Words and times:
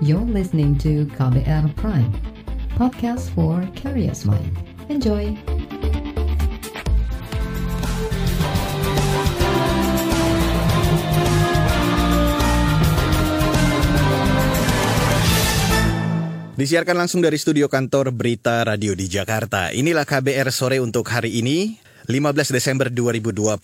You're 0.00 0.24
listening 0.24 0.80
to 0.80 1.04
KBR 1.12 1.76
Prime, 1.76 2.08
podcast 2.72 3.28
for 3.36 3.60
curious 3.76 4.24
mind. 4.24 4.56
Enjoy! 4.88 5.36
Disiarkan 16.56 16.96
langsung 16.96 17.20
dari 17.20 17.36
studio 17.36 17.68
kantor 17.68 18.16
Berita 18.16 18.64
Radio 18.64 18.96
di 18.96 19.04
Jakarta. 19.04 19.68
Inilah 19.68 20.08
KBR 20.08 20.48
sore 20.48 20.80
untuk 20.80 21.12
hari 21.12 21.44
ini, 21.44 21.76
15 22.10 22.50
Desember 22.50 22.90
2021. 22.90 23.54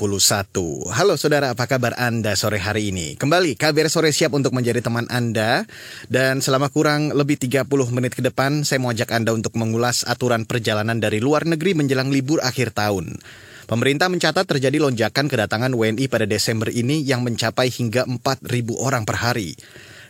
Halo 0.94 1.18
saudara, 1.18 1.50
apa 1.50 1.66
kabar 1.66 1.98
Anda 1.98 2.38
sore 2.38 2.62
hari 2.62 2.94
ini? 2.94 3.18
Kembali, 3.18 3.58
KBR 3.58 3.90
sore 3.90 4.14
siap 4.14 4.38
untuk 4.38 4.54
menjadi 4.54 4.86
teman 4.86 5.02
Anda. 5.10 5.66
Dan 6.06 6.38
selama 6.38 6.70
kurang 6.70 7.10
lebih 7.10 7.42
30 7.42 7.66
menit 7.90 8.14
ke 8.14 8.22
depan, 8.22 8.62
saya 8.62 8.78
mau 8.78 8.94
ajak 8.94 9.10
Anda 9.10 9.34
untuk 9.34 9.58
mengulas 9.58 10.06
aturan 10.06 10.46
perjalanan 10.46 11.02
dari 11.02 11.18
luar 11.18 11.42
negeri 11.42 11.74
menjelang 11.74 12.14
libur 12.14 12.38
akhir 12.38 12.70
tahun. 12.70 13.18
Pemerintah 13.66 14.06
mencatat 14.06 14.46
terjadi 14.46 14.78
lonjakan 14.78 15.26
kedatangan 15.26 15.74
WNI 15.74 16.06
pada 16.06 16.22
Desember 16.22 16.70
ini 16.70 17.02
yang 17.02 17.26
mencapai 17.26 17.66
hingga 17.66 18.06
4.000 18.06 18.46
orang 18.78 19.02
per 19.02 19.26
hari. 19.26 19.58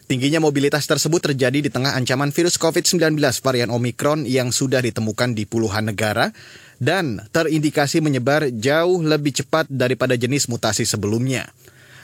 Tingginya 0.07 0.39
mobilitas 0.39 0.87
tersebut 0.87 1.19
terjadi 1.19 1.67
di 1.67 1.67
tengah 1.67 1.99
ancaman 1.99 2.31
virus 2.31 2.63
COVID-19 2.63 3.19
varian 3.43 3.75
Omikron 3.75 4.23
yang 4.23 4.55
sudah 4.55 4.79
ditemukan 4.79 5.35
di 5.35 5.51
puluhan 5.51 5.91
negara 5.91 6.31
dan 6.77 7.25
terindikasi 7.33 8.05
menyebar 8.05 8.49
jauh 8.53 9.01
lebih 9.01 9.33
cepat 9.43 9.69
daripada 9.69 10.17
jenis 10.17 10.49
mutasi 10.49 10.85
sebelumnya. 10.85 11.49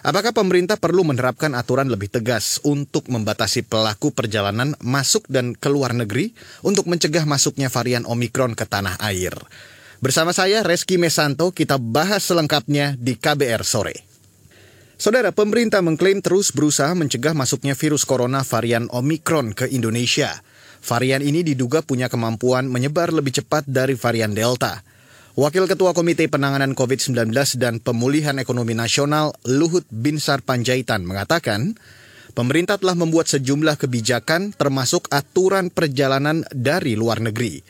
Apakah 0.02 0.34
pemerintah 0.34 0.74
perlu 0.74 1.06
menerapkan 1.06 1.54
aturan 1.54 1.86
lebih 1.86 2.10
tegas 2.10 2.58
untuk 2.66 3.06
membatasi 3.06 3.62
pelaku 3.62 4.10
perjalanan 4.10 4.74
masuk 4.82 5.30
dan 5.30 5.54
keluar 5.54 5.94
negeri 5.94 6.34
untuk 6.66 6.90
mencegah 6.90 7.22
masuknya 7.22 7.70
varian 7.70 8.02
Omikron 8.02 8.58
ke 8.58 8.66
tanah 8.66 8.98
air? 8.98 9.30
Bersama 10.02 10.34
saya 10.34 10.66
Reski 10.66 10.98
Mesanto, 10.98 11.54
kita 11.54 11.78
bahas 11.78 12.26
selengkapnya 12.26 12.98
di 12.98 13.14
KBR 13.14 13.62
sore. 13.62 14.02
Saudara, 14.98 15.30
pemerintah 15.30 15.78
mengklaim 15.78 16.18
terus 16.18 16.50
berusaha 16.50 16.90
mencegah 16.98 17.30
masuknya 17.34 17.78
virus 17.78 18.02
corona 18.02 18.42
varian 18.42 18.90
Omikron 18.90 19.54
ke 19.54 19.70
Indonesia. 19.70 20.42
Varian 20.82 21.22
ini 21.22 21.46
diduga 21.46 21.78
punya 21.86 22.10
kemampuan 22.10 22.66
menyebar 22.66 23.14
lebih 23.14 23.30
cepat 23.38 23.62
dari 23.70 23.94
varian 23.94 24.34
Delta. 24.34 24.82
Wakil 25.32 25.64
Ketua 25.64 25.94
Komite 25.94 26.26
Penanganan 26.28 26.76
COVID-19 26.76 27.32
dan 27.56 27.80
Pemulihan 27.80 28.36
Ekonomi 28.36 28.76
Nasional 28.76 29.32
Luhut 29.48 29.86
Binsar 29.88 30.44
Panjaitan 30.44 31.08
mengatakan, 31.08 31.78
pemerintah 32.36 32.76
telah 32.76 32.98
membuat 32.98 33.30
sejumlah 33.32 33.80
kebijakan 33.80 34.52
termasuk 34.52 35.08
aturan 35.08 35.72
perjalanan 35.72 36.44
dari 36.52 36.98
luar 36.98 37.24
negeri. 37.24 37.64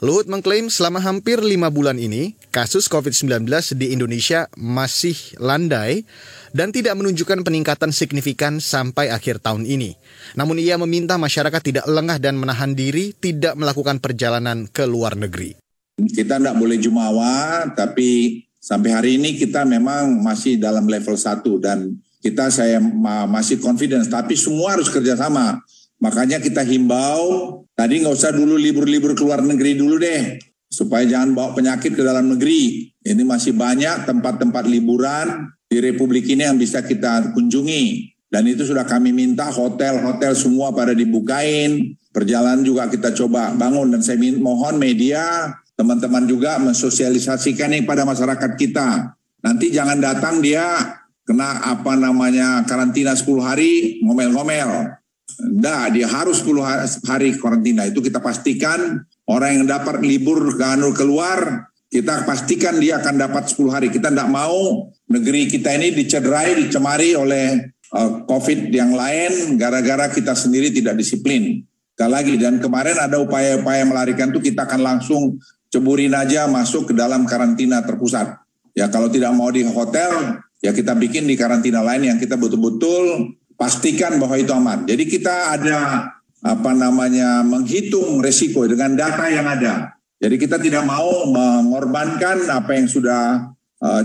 Luhut 0.00 0.24
mengklaim 0.32 0.72
selama 0.72 0.96
hampir 0.96 1.44
lima 1.44 1.68
bulan 1.68 2.00
ini, 2.00 2.32
kasus 2.48 2.88
COVID-19 2.88 3.44
di 3.76 3.92
Indonesia 3.92 4.48
masih 4.56 5.12
landai 5.36 6.08
dan 6.56 6.72
tidak 6.72 6.96
menunjukkan 6.96 7.44
peningkatan 7.44 7.92
signifikan 7.92 8.64
sampai 8.64 9.12
akhir 9.12 9.44
tahun 9.44 9.68
ini. 9.68 10.00
Namun 10.40 10.56
ia 10.56 10.80
meminta 10.80 11.20
masyarakat 11.20 11.60
tidak 11.60 11.84
lengah 11.84 12.16
dan 12.16 12.40
menahan 12.40 12.72
diri 12.72 13.12
tidak 13.12 13.60
melakukan 13.60 14.00
perjalanan 14.00 14.64
ke 14.72 14.88
luar 14.88 15.20
negeri. 15.20 15.60
Kita 16.00 16.40
tidak 16.40 16.56
boleh 16.56 16.80
jumawa, 16.80 17.68
tapi 17.76 18.40
sampai 18.56 18.90
hari 18.96 19.10
ini 19.20 19.36
kita 19.36 19.68
memang 19.68 20.16
masih 20.24 20.56
dalam 20.56 20.88
level 20.88 21.12
1 21.12 21.44
dan 21.60 21.92
kita 22.24 22.48
saya 22.48 22.80
masih 23.28 23.60
confidence, 23.60 24.08
tapi 24.08 24.32
semua 24.32 24.80
harus 24.80 24.88
kerjasama 24.88 25.60
Makanya 26.00 26.40
kita 26.40 26.64
himbau, 26.64 27.59
tadi 27.80 28.04
nggak 28.04 28.12
usah 28.12 28.36
dulu 28.36 28.60
libur-libur 28.60 29.16
ke 29.16 29.24
luar 29.24 29.40
negeri 29.40 29.80
dulu 29.80 29.96
deh, 29.96 30.36
supaya 30.68 31.08
jangan 31.08 31.32
bawa 31.32 31.56
penyakit 31.56 31.96
ke 31.96 32.02
dalam 32.04 32.28
negeri. 32.36 32.92
Ini 33.00 33.24
masih 33.24 33.56
banyak 33.56 34.04
tempat-tempat 34.04 34.68
liburan 34.68 35.48
di 35.64 35.80
Republik 35.80 36.28
ini 36.28 36.44
yang 36.44 36.60
bisa 36.60 36.84
kita 36.84 37.32
kunjungi. 37.32 38.12
Dan 38.28 38.46
itu 38.46 38.68
sudah 38.68 38.84
kami 38.84 39.16
minta 39.16 39.48
hotel-hotel 39.48 40.36
semua 40.36 40.76
pada 40.76 40.92
dibukain. 40.92 41.96
Perjalanan 42.12 42.60
juga 42.60 42.86
kita 42.92 43.16
coba 43.16 43.56
bangun 43.56 43.96
dan 43.96 44.04
saya 44.04 44.20
mohon 44.36 44.76
media, 44.76 45.50
teman-teman 45.74 46.28
juga 46.28 46.60
mensosialisasikan 46.60 47.72
ini 47.72 47.88
pada 47.88 48.04
masyarakat 48.04 48.60
kita. 48.60 49.16
Nanti 49.40 49.72
jangan 49.72 49.98
datang 49.98 50.44
dia 50.44 51.00
kena 51.24 51.64
apa 51.64 51.96
namanya 51.96 52.62
karantina 52.68 53.16
10 53.16 53.24
hari 53.40 54.04
ngomel-ngomel. 54.04 54.99
Nah, 55.40 55.88
dia 55.88 56.04
harus 56.06 56.44
10 56.44 56.60
hari 57.08 57.36
karantina. 57.40 57.88
Itu 57.88 58.04
kita 58.04 58.20
pastikan 58.20 59.00
orang 59.24 59.62
yang 59.62 59.66
dapat 59.66 60.04
libur 60.04 60.54
keluar, 60.92 61.70
kita 61.90 62.22
pastikan 62.28 62.78
dia 62.78 63.00
akan 63.00 63.18
dapat 63.18 63.50
10 63.50 63.72
hari. 63.72 63.88
Kita 63.88 64.12
tidak 64.12 64.28
mau 64.28 64.86
negeri 65.10 65.50
kita 65.50 65.74
ini 65.74 65.96
dicederai, 65.96 66.54
dicemari 66.54 67.16
oleh 67.16 67.72
uh, 67.96 68.22
COVID 68.28 68.70
yang 68.70 68.94
lain 68.94 69.58
gara-gara 69.58 70.06
kita 70.12 70.36
sendiri 70.36 70.70
tidak 70.70 70.94
disiplin. 70.94 71.64
Sekali 71.94 72.12
lagi, 72.16 72.34
dan 72.40 72.62
kemarin 72.62 72.96
ada 72.96 73.20
upaya-upaya 73.20 73.84
melarikan 73.84 74.32
itu 74.32 74.40
kita 74.40 74.64
akan 74.64 74.80
langsung 74.80 75.36
ceburin 75.68 76.16
aja 76.16 76.48
masuk 76.48 76.90
ke 76.90 76.94
dalam 76.96 77.28
karantina 77.28 77.84
terpusat. 77.84 78.40
Ya 78.72 78.88
kalau 78.88 79.10
tidak 79.10 79.34
mau 79.36 79.50
di 79.52 79.66
hotel, 79.66 80.40
ya 80.64 80.70
kita 80.72 80.96
bikin 80.96 81.26
di 81.26 81.34
karantina 81.36 81.84
lain 81.84 82.14
yang 82.14 82.18
kita 82.22 82.38
betul-betul 82.40 83.34
pastikan 83.60 84.16
bahwa 84.16 84.40
itu 84.40 84.48
aman. 84.56 84.88
Jadi 84.88 85.04
kita 85.04 85.52
ada 85.52 86.08
apa 86.40 86.72
namanya 86.72 87.44
menghitung 87.44 88.24
resiko 88.24 88.64
dengan 88.64 88.96
data 88.96 89.28
yang 89.28 89.44
ada. 89.44 90.00
Jadi 90.16 90.36
kita 90.40 90.56
tidak 90.56 90.88
mau 90.88 91.28
mengorbankan 91.28 92.48
apa 92.48 92.72
yang 92.72 92.88
sudah 92.88 93.52
uh, 93.84 94.02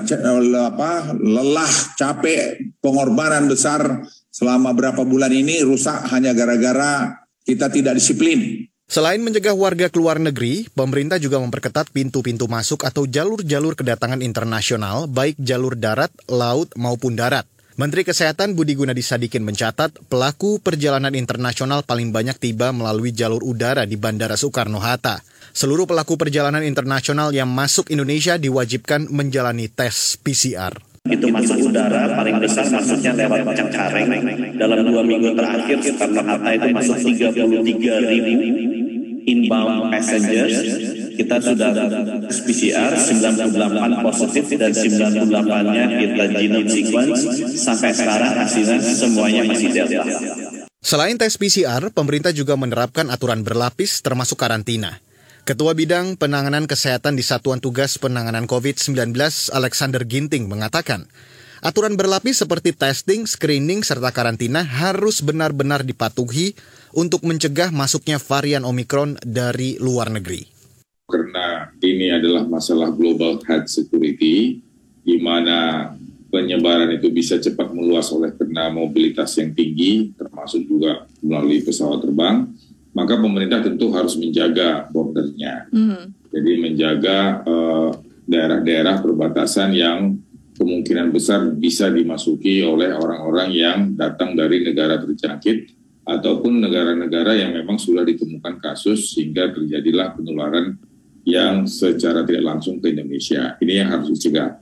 apa 0.68 0.92
lelah, 1.16 1.72
capek, 1.96 2.76
pengorbanan 2.84 3.48
besar 3.48 4.04
selama 4.28 4.76
berapa 4.76 5.08
bulan 5.08 5.32
ini 5.32 5.64
rusak 5.64 6.12
hanya 6.12 6.36
gara-gara 6.36 7.24
kita 7.48 7.72
tidak 7.72 7.96
disiplin. 7.96 8.68
Selain 8.86 9.18
mencegah 9.18 9.58
warga 9.58 9.90
keluar 9.90 10.22
negeri, 10.22 10.70
pemerintah 10.70 11.18
juga 11.18 11.42
memperketat 11.42 11.90
pintu-pintu 11.90 12.46
masuk 12.46 12.86
atau 12.86 13.10
jalur-jalur 13.10 13.74
kedatangan 13.74 14.22
internasional, 14.22 15.10
baik 15.10 15.42
jalur 15.42 15.74
darat, 15.74 16.14
laut, 16.30 16.70
maupun 16.78 17.18
darat. 17.18 17.50
Menteri 17.76 18.08
Kesehatan 18.08 18.56
Budi 18.56 18.72
Gunadi 18.72 19.04
Sadikin 19.04 19.44
mencatat 19.44 20.08
pelaku 20.08 20.64
perjalanan 20.64 21.12
internasional 21.12 21.84
paling 21.84 22.16
banyak 22.16 22.40
tiba 22.40 22.72
melalui 22.72 23.12
jalur 23.12 23.44
udara 23.44 23.84
di 23.84 24.00
Bandara 24.00 24.40
Soekarno-Hatta. 24.40 25.20
Seluruh 25.52 25.84
pelaku 25.84 26.16
perjalanan 26.16 26.64
internasional 26.64 27.36
yang 27.36 27.52
masuk 27.52 27.92
Indonesia 27.92 28.40
diwajibkan 28.40 29.12
menjalani 29.12 29.68
tes 29.68 30.16
PCR. 30.24 30.72
Itu 31.04 31.28
masuk 31.28 31.68
udara 31.68 32.16
paling 32.16 32.40
besar 32.40 32.64
masuknya 32.72 33.12
lewat 33.12 33.44
Cengkareng. 33.60 34.08
Dalam 34.56 34.80
dua 34.88 35.04
minggu 35.04 35.36
terakhir 35.36 35.78
Soekarno-Hatta 35.84 36.50
itu 36.56 36.68
masuk 36.72 36.96
33 36.96 38.08
ribu 38.08 38.32
inbound 39.28 39.92
passengers 39.92 40.64
kita 41.16 41.40
sudah 41.40 41.72
PCR 42.28 42.92
98 42.94 44.06
positif 44.06 44.46
dan 44.60 44.72
98-nya 44.76 45.86
kita 45.98 46.24
genome 46.36 46.70
sequence 46.70 47.22
sampai 47.56 47.92
sekarang 47.96 48.34
hasilnya 48.36 48.80
semuanya 48.84 49.42
masih 49.48 49.72
delta. 49.72 50.04
Selain 50.86 51.18
tes 51.18 51.34
PCR, 51.34 51.82
pemerintah 51.90 52.30
juga 52.30 52.54
menerapkan 52.54 53.10
aturan 53.10 53.42
berlapis 53.42 54.06
termasuk 54.06 54.38
karantina. 54.38 55.02
Ketua 55.42 55.74
Bidang 55.74 56.14
Penanganan 56.18 56.70
Kesehatan 56.70 57.18
di 57.18 57.26
Satuan 57.26 57.58
Tugas 57.58 57.98
Penanganan 57.98 58.46
COVID-19 58.46 59.18
Alexander 59.50 60.06
Ginting 60.06 60.46
mengatakan, 60.46 61.10
aturan 61.66 61.98
berlapis 61.98 62.46
seperti 62.46 62.74
testing, 62.74 63.26
screening, 63.26 63.82
serta 63.82 64.14
karantina 64.14 64.62
harus 64.62 65.26
benar-benar 65.26 65.82
dipatuhi 65.82 66.54
untuk 66.94 67.26
mencegah 67.26 67.74
masuknya 67.74 68.22
varian 68.22 68.62
Omikron 68.62 69.18
dari 69.26 69.82
luar 69.82 70.14
negeri 70.14 70.55
karena 71.16 71.70
ini 71.80 72.12
adalah 72.12 72.44
masalah 72.44 72.90
global 72.90 73.38
health 73.46 73.70
security, 73.70 74.60
di 75.06 75.16
mana 75.22 75.90
penyebaran 76.34 76.92
itu 76.98 77.14
bisa 77.14 77.38
cepat 77.38 77.72
meluas 77.72 78.10
oleh 78.12 78.34
karena 78.34 78.74
mobilitas 78.74 79.38
yang 79.38 79.54
tinggi, 79.54 80.12
termasuk 80.18 80.66
juga 80.66 81.06
melalui 81.22 81.62
pesawat 81.62 82.04
terbang, 82.04 82.50
maka 82.92 83.16
pemerintah 83.16 83.62
tentu 83.62 83.94
harus 83.94 84.18
menjaga 84.18 84.90
bordernya. 84.90 85.70
Mm. 85.72 86.04
Jadi 86.36 86.52
menjaga 86.60 87.18
daerah 87.46 88.60
daerah-daerah 88.60 88.96
perbatasan 89.06 89.70
yang 89.78 90.18
kemungkinan 90.58 91.14
besar 91.14 91.46
bisa 91.54 91.94
dimasuki 91.94 92.66
oleh 92.66 92.92
orang-orang 92.92 93.50
yang 93.54 93.78
datang 93.94 94.34
dari 94.34 94.66
negara 94.66 94.98
terjangkit 94.98 95.72
ataupun 96.02 96.66
negara-negara 96.66 97.38
yang 97.38 97.54
memang 97.54 97.78
sudah 97.78 98.02
ditemukan 98.02 98.58
kasus 98.58 99.14
sehingga 99.14 99.54
terjadilah 99.54 100.18
penularan 100.18 100.76
yang 101.26 101.66
secara 101.66 102.22
tidak 102.22 102.46
langsung 102.46 102.78
ke 102.78 102.94
Indonesia. 102.94 103.58
Ini 103.58 103.74
yang 103.84 103.90
harus 103.92 104.14
dicegah. 104.14 104.62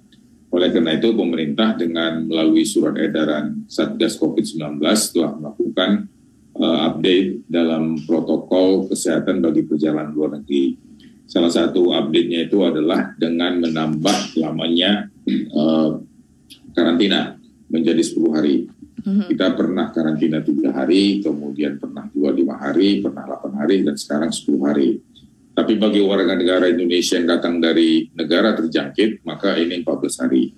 Oleh 0.54 0.70
karena 0.72 0.96
itu, 0.96 1.12
pemerintah 1.12 1.76
dengan 1.76 2.24
melalui 2.24 2.64
surat 2.64 2.96
edaran 2.96 3.68
Satgas 3.68 4.16
COVID-19 4.16 4.80
telah 5.12 5.32
melakukan 5.36 6.08
uh, 6.56 6.80
update 6.94 7.44
dalam 7.50 8.00
protokol 8.06 8.88
kesehatan 8.88 9.44
bagi 9.44 9.66
perjalanan 9.68 10.14
luar 10.14 10.40
negeri. 10.40 10.78
Salah 11.28 11.50
satu 11.50 11.92
update-nya 11.98 12.46
itu 12.46 12.62
adalah 12.62 13.12
dengan 13.18 13.60
menambah 13.60 14.38
lamanya 14.38 15.10
uh, 15.58 15.98
karantina 16.78 17.36
menjadi 17.68 18.02
10 18.06 18.38
hari. 18.38 18.56
Mm-hmm. 19.04 19.28
Kita 19.36 19.48
pernah 19.58 19.90
karantina 19.90 20.40
tiga 20.46 20.70
hari, 20.72 21.20
kemudian 21.20 21.82
pernah 21.82 22.08
dua 22.14 22.32
lima 22.32 22.56
hari, 22.56 23.02
pernah 23.02 23.26
8 23.26 23.60
hari, 23.60 23.84
dan 23.84 23.98
sekarang 23.98 24.32
10 24.32 24.64
hari. 24.64 25.02
Tapi 25.64 25.80
bagi 25.80 26.04
warga 26.04 26.36
negara 26.36 26.68
Indonesia 26.68 27.16
yang 27.16 27.40
datang 27.40 27.64
dari 27.64 28.12
negara 28.20 28.52
terjangkit, 28.52 29.24
maka 29.24 29.56
ini 29.56 29.80
14 29.80 30.20
hari. 30.20 30.52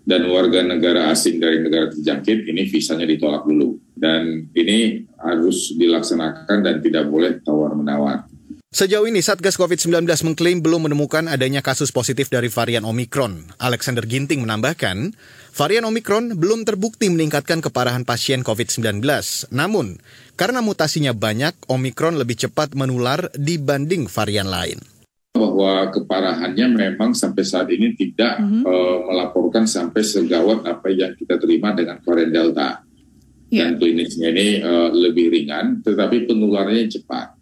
Dan 0.00 0.32
warga 0.32 0.64
negara 0.64 1.12
asing 1.12 1.36
dari 1.36 1.60
negara 1.60 1.92
terjangkit, 1.92 2.48
ini 2.48 2.64
visanya 2.64 3.04
ditolak 3.04 3.44
dulu. 3.44 3.76
Dan 3.92 4.48
ini 4.56 5.04
harus 5.20 5.76
dilaksanakan 5.76 6.64
dan 6.64 6.80
tidak 6.80 7.04
boleh 7.04 7.36
tawar-menawar. 7.44 8.32
Sejauh 8.72 9.04
ini 9.04 9.20
Satgas 9.20 9.60
COVID-19 9.60 10.08
mengklaim 10.24 10.64
belum 10.64 10.88
menemukan 10.88 11.28
adanya 11.28 11.60
kasus 11.60 11.92
positif 11.92 12.32
dari 12.32 12.48
varian 12.48 12.88
Omikron. 12.88 13.52
Alexander 13.60 14.08
Ginting 14.08 14.40
menambahkan, 14.40 15.12
varian 15.56 15.88
Omikron 15.88 16.36
belum 16.36 16.68
terbukti 16.68 17.08
meningkatkan 17.08 17.64
keparahan 17.64 18.04
pasien 18.04 18.44
COVID-19. 18.44 19.00
Namun, 19.56 19.96
karena 20.36 20.60
mutasinya 20.60 21.16
banyak, 21.16 21.56
Omikron 21.72 22.20
lebih 22.20 22.36
cepat 22.36 22.76
menular 22.76 23.32
dibanding 23.32 24.04
varian 24.12 24.52
lain 24.52 24.84
bahwa 25.36 25.92
keparahannya 25.92 26.66
memang 26.72 27.12
sampai 27.12 27.44
saat 27.44 27.68
ini 27.68 27.92
tidak 27.92 28.40
mm 28.40 28.48
-hmm. 28.48 28.62
uh, 28.64 28.98
melaporkan 29.04 29.68
sampai 29.68 30.00
segawat 30.00 30.64
apa 30.64 30.88
yang 30.88 31.12
kita 31.12 31.36
terima 31.36 31.76
dengan 31.76 32.00
varian 32.00 32.32
Delta. 32.32 32.80
Yeah. 33.52 33.70
Dan 33.70 33.78
klinisnya 33.78 34.32
ini 34.32 34.64
uh, 34.64 34.90
lebih 34.90 35.30
ringan, 35.30 35.84
tetapi 35.84 36.26
penularannya 36.26 36.88
cepat. 36.88 37.36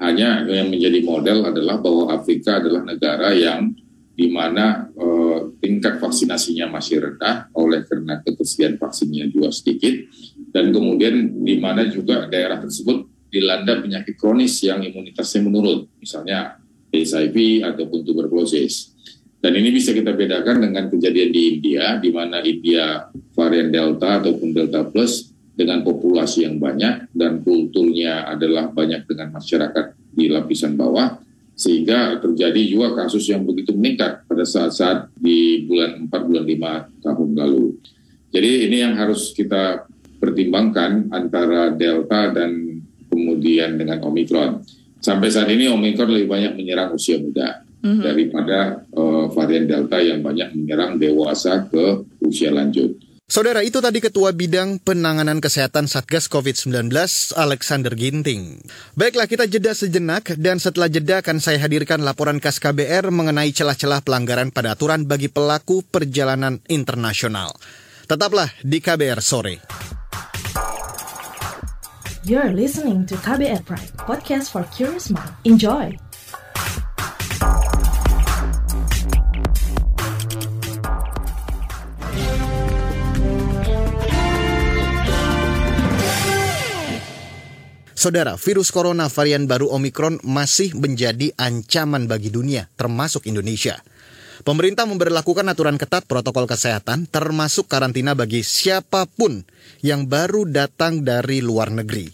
Hanya 0.00 0.46
yang 0.48 0.72
menjadi 0.72 1.04
model 1.04 1.44
adalah 1.52 1.76
bahwa 1.82 2.08
Afrika 2.16 2.56
adalah 2.56 2.86
negara 2.86 3.36
yang 3.36 3.74
di 4.16 4.32
mana 4.32 4.88
uh, 4.96 5.49
tingkat 5.70 6.02
vaksinasinya 6.02 6.66
masih 6.66 6.98
rendah 6.98 7.46
oleh 7.54 7.86
karena 7.86 8.18
ketersediaan 8.26 8.74
vaksinnya 8.74 9.30
juga 9.30 9.54
sedikit. 9.54 10.10
Dan 10.50 10.74
kemudian 10.74 11.46
di 11.46 11.62
mana 11.62 11.86
juga 11.86 12.26
daerah 12.26 12.58
tersebut 12.58 13.06
dilanda 13.30 13.78
penyakit 13.78 14.18
kronis 14.18 14.58
yang 14.66 14.82
imunitasnya 14.82 15.46
menurun 15.46 15.86
misalnya 16.02 16.58
HIV 16.90 17.62
ataupun 17.62 18.02
tuberkulosis. 18.02 18.98
Dan 19.38 19.54
ini 19.56 19.70
bisa 19.70 19.94
kita 19.94 20.12
bedakan 20.12 20.66
dengan 20.66 20.90
kejadian 20.90 21.30
di 21.30 21.42
India 21.56 21.96
di 22.02 22.10
mana 22.10 22.42
India 22.42 23.08
varian 23.32 23.70
Delta 23.70 24.18
ataupun 24.20 24.50
Delta 24.50 24.82
Plus 24.84 25.30
dengan 25.54 25.86
populasi 25.86 26.44
yang 26.50 26.58
banyak 26.58 27.14
dan 27.14 27.40
kulturnya 27.40 28.26
adalah 28.26 28.68
banyak 28.68 29.06
dengan 29.06 29.32
masyarakat 29.32 29.96
di 30.12 30.26
lapisan 30.28 30.74
bawah 30.74 31.29
sehingga 31.60 32.16
terjadi 32.24 32.62
juga 32.64 33.04
kasus 33.04 33.28
yang 33.28 33.44
begitu 33.44 33.76
meningkat 33.76 34.24
pada 34.24 34.48
saat-saat 34.48 35.12
di 35.12 35.68
bulan 35.68 36.08
4 36.08 36.08
bulan 36.08 36.44
5 36.48 37.04
tahun 37.04 37.28
lalu. 37.36 37.76
Jadi 38.32 38.50
ini 38.64 38.76
yang 38.80 38.96
harus 38.96 39.36
kita 39.36 39.84
pertimbangkan 40.16 41.12
antara 41.12 41.68
Delta 41.76 42.32
dan 42.32 42.80
kemudian 43.12 43.76
dengan 43.76 44.00
Omikron. 44.08 44.64
Sampai 45.04 45.28
saat 45.28 45.52
ini 45.52 45.68
Omikron 45.68 46.08
lebih 46.08 46.32
banyak 46.32 46.56
menyerang 46.56 46.96
usia 46.96 47.20
muda 47.20 47.60
mm-hmm. 47.84 48.00
daripada 48.08 48.58
uh, 48.96 49.28
varian 49.28 49.68
Delta 49.68 50.00
yang 50.00 50.24
banyak 50.24 50.56
menyerang 50.56 50.96
dewasa 50.96 51.68
ke 51.68 52.08
usia 52.24 52.48
lanjut. 52.48 52.96
Saudara, 53.30 53.62
itu 53.62 53.78
tadi 53.78 54.02
Ketua 54.02 54.34
Bidang 54.34 54.82
Penanganan 54.82 55.38
Kesehatan 55.38 55.86
Satgas 55.86 56.26
COVID-19, 56.26 56.90
Alexander 57.38 57.94
Ginting. 57.94 58.58
Baiklah, 58.98 59.30
kita 59.30 59.46
jeda 59.46 59.70
sejenak 59.70 60.34
dan 60.34 60.58
setelah 60.58 60.90
jeda 60.90 61.22
akan 61.22 61.38
saya 61.38 61.62
hadirkan 61.62 62.02
laporan 62.02 62.42
khas 62.42 62.58
KBR 62.58 63.14
mengenai 63.14 63.54
celah-celah 63.54 64.02
pelanggaran 64.02 64.50
pada 64.50 64.74
aturan 64.74 65.06
bagi 65.06 65.30
pelaku 65.30 65.86
perjalanan 65.86 66.58
internasional. 66.66 67.54
Tetaplah 68.10 68.50
di 68.66 68.82
KBR 68.82 69.22
Sore. 69.22 69.62
You're 72.26 72.50
listening 72.50 73.06
to 73.06 73.14
KBR 73.14 73.62
Pride, 73.62 73.94
podcast 74.10 74.50
for 74.50 74.66
curious 74.74 75.06
mind. 75.06 75.30
Enjoy! 75.46 76.09
Saudara, 88.00 88.40
virus 88.40 88.72
corona 88.72 89.12
varian 89.12 89.44
baru 89.44 89.76
Omikron 89.76 90.24
masih 90.24 90.72
menjadi 90.72 91.36
ancaman 91.36 92.08
bagi 92.08 92.32
dunia, 92.32 92.72
termasuk 92.80 93.28
Indonesia. 93.28 93.76
Pemerintah 94.40 94.88
memperlakukan 94.88 95.44
aturan 95.44 95.76
ketat 95.76 96.08
protokol 96.08 96.48
kesehatan, 96.48 97.04
termasuk 97.12 97.68
karantina 97.68 98.16
bagi 98.16 98.40
siapa 98.40 99.04
pun 99.04 99.44
yang 99.84 100.08
baru 100.08 100.48
datang 100.48 101.04
dari 101.04 101.44
luar 101.44 101.68
negeri. 101.68 102.08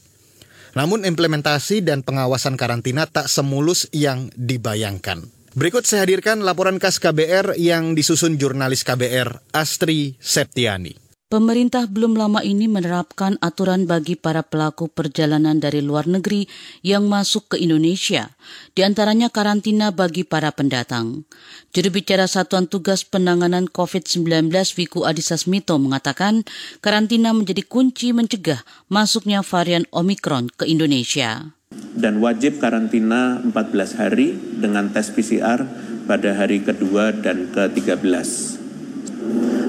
Namun 0.74 1.06
implementasi 1.06 1.86
dan 1.86 2.02
pengawasan 2.02 2.58
karantina 2.58 3.06
tak 3.06 3.30
semulus 3.30 3.86
yang 3.94 4.34
dibayangkan. 4.34 5.22
Berikut 5.54 5.86
saya 5.86 6.02
hadirkan 6.02 6.42
laporan 6.42 6.82
khas 6.82 6.98
KBR 6.98 7.54
yang 7.62 7.94
disusun 7.94 8.42
jurnalis 8.42 8.82
KBR 8.82 9.54
Astri 9.54 10.18
Septiani. 10.18 11.05
Pemerintah 11.26 11.90
belum 11.90 12.14
lama 12.14 12.38
ini 12.46 12.70
menerapkan 12.70 13.34
aturan 13.42 13.82
bagi 13.90 14.14
para 14.14 14.46
pelaku 14.46 14.86
perjalanan 14.86 15.58
dari 15.58 15.82
luar 15.82 16.06
negeri 16.06 16.46
yang 16.86 17.10
masuk 17.10 17.50
ke 17.50 17.56
Indonesia, 17.58 18.30
di 18.78 18.86
antaranya 18.86 19.26
karantina 19.26 19.90
bagi 19.90 20.22
para 20.22 20.54
pendatang. 20.54 21.26
Juru 21.74 21.98
bicara 21.98 22.30
Satuan 22.30 22.70
Tugas 22.70 23.02
Penanganan 23.02 23.66
COVID-19 23.66 24.54
Wiku 24.78 25.02
Adhisa 25.02 25.34
Smito 25.34 25.74
mengatakan 25.82 26.46
karantina 26.78 27.34
menjadi 27.34 27.66
kunci 27.66 28.14
mencegah 28.14 28.62
masuknya 28.86 29.42
varian 29.42 29.82
Omikron 29.90 30.46
ke 30.54 30.70
Indonesia. 30.70 31.58
Dan 31.74 32.22
wajib 32.22 32.62
karantina 32.62 33.42
14 33.42 33.98
hari 33.98 34.38
dengan 34.62 34.94
tes 34.94 35.10
PCR 35.10 35.66
pada 36.06 36.38
hari 36.38 36.62
kedua 36.62 37.10
dan 37.10 37.50
ke-13. 37.50 38.55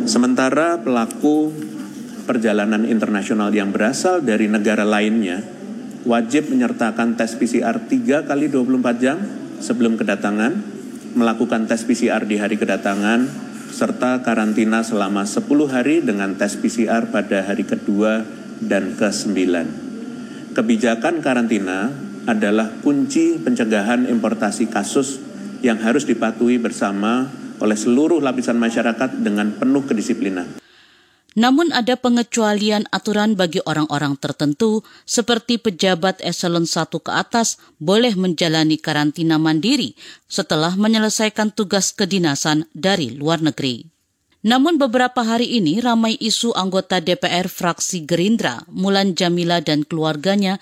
Sementara 0.07 0.79
pelaku 0.79 1.51
perjalanan 2.23 2.87
internasional 2.87 3.51
yang 3.51 3.75
berasal 3.75 4.23
dari 4.23 4.47
negara 4.47 4.87
lainnya 4.87 5.43
wajib 6.07 6.47
menyertakan 6.47 7.19
tes 7.19 7.35
PCR 7.35 7.75
3 7.75 8.23
kali 8.23 8.47
24 8.47 9.03
jam 9.03 9.19
sebelum 9.59 9.99
kedatangan, 9.99 10.63
melakukan 11.11 11.67
tes 11.67 11.83
PCR 11.83 12.23
di 12.23 12.39
hari 12.39 12.55
kedatangan, 12.55 13.27
serta 13.67 14.23
karantina 14.23 14.79
selama 14.79 15.27
10 15.27 15.43
hari 15.67 15.99
dengan 15.99 16.39
tes 16.39 16.55
PCR 16.55 17.11
pada 17.11 17.43
hari 17.43 17.67
kedua 17.67 18.23
dan 18.63 18.95
ke-9. 18.95 19.35
Kebijakan 20.55 21.19
karantina 21.19 21.91
adalah 22.23 22.71
kunci 22.79 23.43
pencegahan 23.43 24.07
importasi 24.07 24.71
kasus 24.71 25.19
yang 25.59 25.83
harus 25.83 26.07
dipatuhi 26.07 26.63
bersama 26.63 27.27
oleh 27.61 27.77
seluruh 27.77 28.21
lapisan 28.21 28.57
masyarakat 28.57 29.21
dengan 29.21 29.55
penuh 29.57 29.83
kedisiplinan. 29.85 30.59
Namun 31.37 31.69
ada 31.69 31.93
pengecualian 31.93 32.89
aturan 32.89 33.37
bagi 33.37 33.61
orang-orang 33.61 34.17
tertentu 34.17 34.81
seperti 35.05 35.61
pejabat 35.61 36.17
eselon 36.25 36.65
1 36.65 36.89
ke 36.97 37.13
atas 37.13 37.61
boleh 37.77 38.17
menjalani 38.17 38.81
karantina 38.81 39.37
mandiri 39.37 39.93
setelah 40.25 40.73
menyelesaikan 40.73 41.53
tugas 41.53 41.93
kedinasan 41.93 42.65
dari 42.73 43.13
luar 43.13 43.45
negeri. 43.45 43.85
Namun 44.41 44.81
beberapa 44.81 45.21
hari 45.21 45.61
ini 45.61 45.77
ramai 45.77 46.17
isu 46.17 46.57
anggota 46.57 47.05
DPR 47.05 47.45
fraksi 47.45 48.09
Gerindra, 48.09 48.65
Mulan 48.73 49.13
Jamila 49.13 49.61
dan 49.61 49.85
keluarganya 49.85 50.57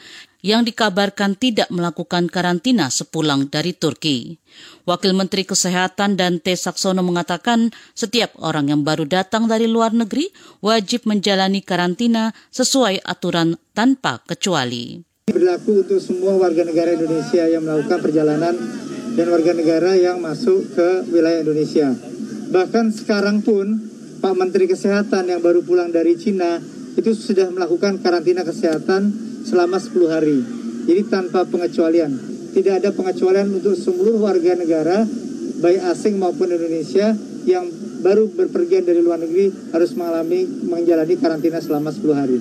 yang 0.46 0.62
dikabarkan 0.62 1.34
tidak 1.34 1.74
melakukan 1.74 2.30
karantina 2.30 2.94
sepulang 2.94 3.50
dari 3.50 3.74
Turki. 3.74 4.38
Wakil 4.86 5.18
Menteri 5.18 5.42
Kesehatan 5.42 6.22
Dante 6.22 6.54
Saksono 6.54 7.02
mengatakan 7.02 7.74
setiap 7.98 8.38
orang 8.38 8.70
yang 8.70 8.86
baru 8.86 9.10
datang 9.10 9.50
dari 9.50 9.66
luar 9.66 9.98
negeri 9.98 10.30
wajib 10.62 11.10
menjalani 11.10 11.66
karantina 11.66 12.30
sesuai 12.54 13.02
aturan 13.02 13.58
tanpa 13.74 14.22
kecuali. 14.22 15.02
Berlaku 15.26 15.82
untuk 15.82 15.98
semua 15.98 16.38
warga 16.38 16.62
negara 16.62 16.94
Indonesia 16.94 17.50
yang 17.50 17.66
melakukan 17.66 18.06
perjalanan 18.06 18.54
dan 19.18 19.26
warga 19.34 19.52
negara 19.58 19.98
yang 19.98 20.22
masuk 20.22 20.78
ke 20.78 21.10
wilayah 21.10 21.42
Indonesia. 21.42 21.90
Bahkan 22.54 22.94
sekarang 22.94 23.42
pun 23.42 23.82
Pak 24.22 24.38
Menteri 24.38 24.70
Kesehatan 24.70 25.26
yang 25.26 25.42
baru 25.42 25.66
pulang 25.66 25.90
dari 25.90 26.14
Cina 26.14 26.62
itu 26.94 27.18
sudah 27.18 27.50
melakukan 27.50 27.98
karantina 28.00 28.46
kesehatan 28.46 29.34
selama 29.46 29.78
10 29.78 30.10
hari. 30.10 30.42
Jadi 30.90 31.02
tanpa 31.06 31.46
pengecualian. 31.46 32.12
Tidak 32.52 32.82
ada 32.82 32.90
pengecualian 32.90 33.52
untuk 33.54 33.78
seluruh 33.78 34.18
warga 34.18 34.58
negara, 34.58 35.06
baik 35.62 35.82
asing 35.94 36.18
maupun 36.18 36.50
Indonesia, 36.50 37.14
yang 37.46 37.70
baru 38.02 38.26
berpergian 38.34 38.86
dari 38.86 39.06
luar 39.06 39.22
negeri 39.22 39.54
harus 39.70 39.94
mengalami 39.94 40.46
menjalani 40.66 41.16
karantina 41.22 41.62
selama 41.62 41.94
10 41.94 42.16
hari. 42.18 42.40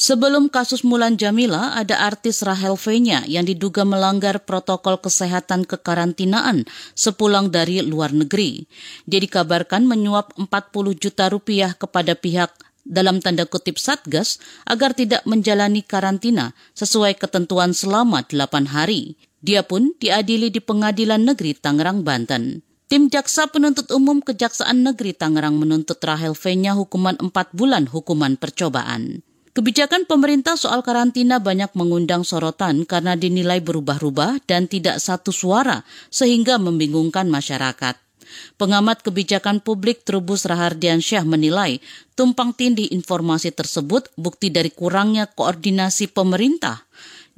Sebelum 0.00 0.48
kasus 0.48 0.80
Mulan 0.80 1.20
Jamila, 1.20 1.76
ada 1.76 2.00
artis 2.00 2.40
Rahel 2.40 2.72
Fenya 2.80 3.20
yang 3.28 3.44
diduga 3.44 3.84
melanggar 3.84 4.40
protokol 4.48 4.96
kesehatan 4.96 5.68
kekarantinaan 5.68 6.64
sepulang 6.96 7.52
dari 7.52 7.84
luar 7.84 8.14
negeri. 8.14 8.64
Dia 9.04 9.20
dikabarkan 9.20 9.84
menyuap 9.84 10.32
40 10.40 10.96
juta 10.96 11.28
rupiah 11.28 11.76
kepada 11.76 12.16
pihak 12.16 12.48
dalam 12.86 13.22
tanda 13.22 13.46
kutip 13.46 13.76
Satgas 13.76 14.40
agar 14.68 14.96
tidak 14.96 15.22
menjalani 15.28 15.84
karantina 15.84 16.56
sesuai 16.74 17.16
ketentuan 17.20 17.76
selama 17.76 18.26
8 18.26 18.72
hari. 18.72 19.14
Dia 19.40 19.64
pun 19.64 19.96
diadili 19.96 20.52
di 20.52 20.60
Pengadilan 20.60 21.24
Negeri 21.24 21.56
Tangerang, 21.56 22.04
Banten. 22.04 22.60
Tim 22.90 23.06
Jaksa 23.06 23.46
Penuntut 23.46 23.86
Umum 23.94 24.18
Kejaksaan 24.18 24.82
Negeri 24.82 25.14
Tangerang 25.14 25.56
menuntut 25.56 26.02
Rahel 26.02 26.34
Fenya 26.34 26.74
hukuman 26.74 27.14
4 27.22 27.30
bulan 27.54 27.86
hukuman 27.86 28.34
percobaan. 28.34 29.22
Kebijakan 29.50 30.06
pemerintah 30.10 30.54
soal 30.58 30.82
karantina 30.82 31.38
banyak 31.38 31.74
mengundang 31.78 32.22
sorotan 32.22 32.86
karena 32.86 33.18
dinilai 33.18 33.58
berubah-ubah 33.62 34.42
dan 34.46 34.70
tidak 34.70 34.98
satu 35.02 35.34
suara 35.34 35.86
sehingga 36.10 36.58
membingungkan 36.58 37.26
masyarakat. 37.26 38.09
Pengamat 38.56 39.02
kebijakan 39.06 39.62
publik 39.64 40.02
Trubus 40.02 40.46
Rahardiansyah 40.46 41.24
menilai 41.24 41.78
tumpang 42.18 42.52
tindih 42.52 42.88
informasi 42.92 43.54
tersebut 43.54 44.12
bukti 44.18 44.52
dari 44.52 44.68
kurangnya 44.68 45.30
koordinasi 45.30 46.12
pemerintah. 46.12 46.84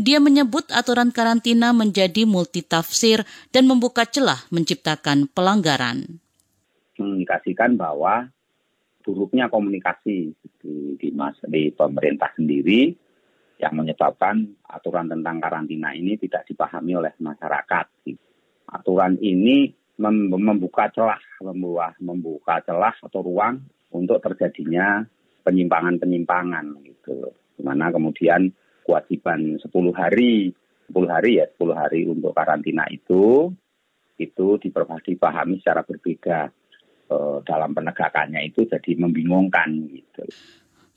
Dia 0.00 0.18
menyebut 0.18 0.72
aturan 0.72 1.12
karantina 1.12 1.70
menjadi 1.70 2.24
multitafsir 2.24 3.22
dan 3.52 3.68
membuka 3.68 4.08
celah 4.08 4.40
menciptakan 4.48 5.28
pelanggaran. 5.30 6.18
Mengindikasikan 6.96 7.76
bahwa 7.76 8.32
buruknya 9.04 9.50
komunikasi 9.50 10.32
di, 10.62 10.74
di, 10.96 11.08
mas, 11.12 11.36
di 11.44 11.74
pemerintah 11.74 12.30
sendiri 12.34 12.94
yang 13.62 13.78
menyebabkan 13.78 14.58
aturan 14.66 15.06
tentang 15.06 15.38
karantina 15.38 15.94
ini 15.94 16.18
tidak 16.18 16.46
dipahami 16.50 16.98
oleh 16.98 17.14
masyarakat. 17.22 17.86
Aturan 18.72 19.20
ini 19.20 19.70
membuka 20.00 20.88
celah, 20.88 21.20
membuka, 22.00 22.62
celah 22.64 22.96
atau 23.02 23.20
ruang 23.20 23.60
untuk 23.92 24.18
terjadinya 24.24 25.04
penyimpangan-penyimpangan 25.44 26.64
gitu. 26.86 27.32
Di 27.58 27.62
mana 27.62 27.92
kemudian 27.92 28.48
kewajiban 28.82 29.60
10 29.60 29.68
hari, 29.92 30.54
10 30.88 31.06
hari 31.08 31.42
ya, 31.42 31.46
10 31.58 31.76
hari 31.76 32.08
untuk 32.08 32.32
karantina 32.32 32.88
itu 32.88 33.52
itu 34.16 34.46
dipahami 34.62 35.58
secara 35.58 35.82
berbeda 35.82 36.52
Eh, 37.12 37.38
dalam 37.44 37.76
penegakannya 37.76 38.40
itu 38.48 38.64
jadi 38.64 38.96
membingungkan 38.96 39.68
gitu. 39.90 40.24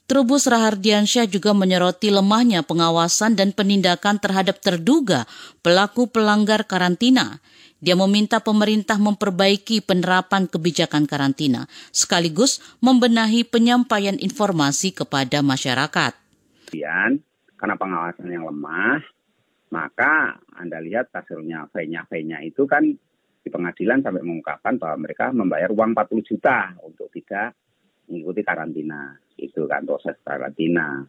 Trubus 0.06 0.46
Rahardiansyah 0.46 1.26
juga 1.26 1.50
menyoroti 1.50 2.14
lemahnya 2.14 2.62
pengawasan 2.62 3.34
dan 3.34 3.50
penindakan 3.50 4.22
terhadap 4.22 4.62
terduga 4.62 5.26
pelaku 5.66 6.06
pelanggar 6.06 6.62
karantina. 6.70 7.42
Dia 7.76 7.92
meminta 7.92 8.40
pemerintah 8.40 8.96
memperbaiki 8.96 9.84
penerapan 9.84 10.48
kebijakan 10.48 11.04
karantina, 11.04 11.68
sekaligus 11.92 12.64
membenahi 12.80 13.44
penyampaian 13.44 14.16
informasi 14.16 14.96
kepada 14.96 15.44
masyarakat. 15.44 16.12
Kemudian, 16.72 17.20
karena 17.60 17.76
pengawasan 17.76 18.32
yang 18.32 18.48
lemah, 18.48 19.04
maka 19.68 20.40
Anda 20.56 20.80
lihat 20.80 21.12
hasilnya 21.12 21.68
V-nya 21.68 22.40
itu 22.40 22.64
kan 22.64 22.84
di 23.46 23.48
pengadilan 23.52 24.02
sampai 24.02 24.24
mengungkapkan 24.24 24.80
bahwa 24.80 25.06
mereka 25.06 25.30
membayar 25.30 25.70
uang 25.70 25.94
40 25.94 26.28
juta 26.32 26.74
untuk 26.82 27.12
tidak 27.12 27.54
mengikuti 28.08 28.42
karantina. 28.42 29.14
Itu 29.36 29.68
kan 29.70 29.84
proses 29.84 30.16
karantina. 30.24 31.04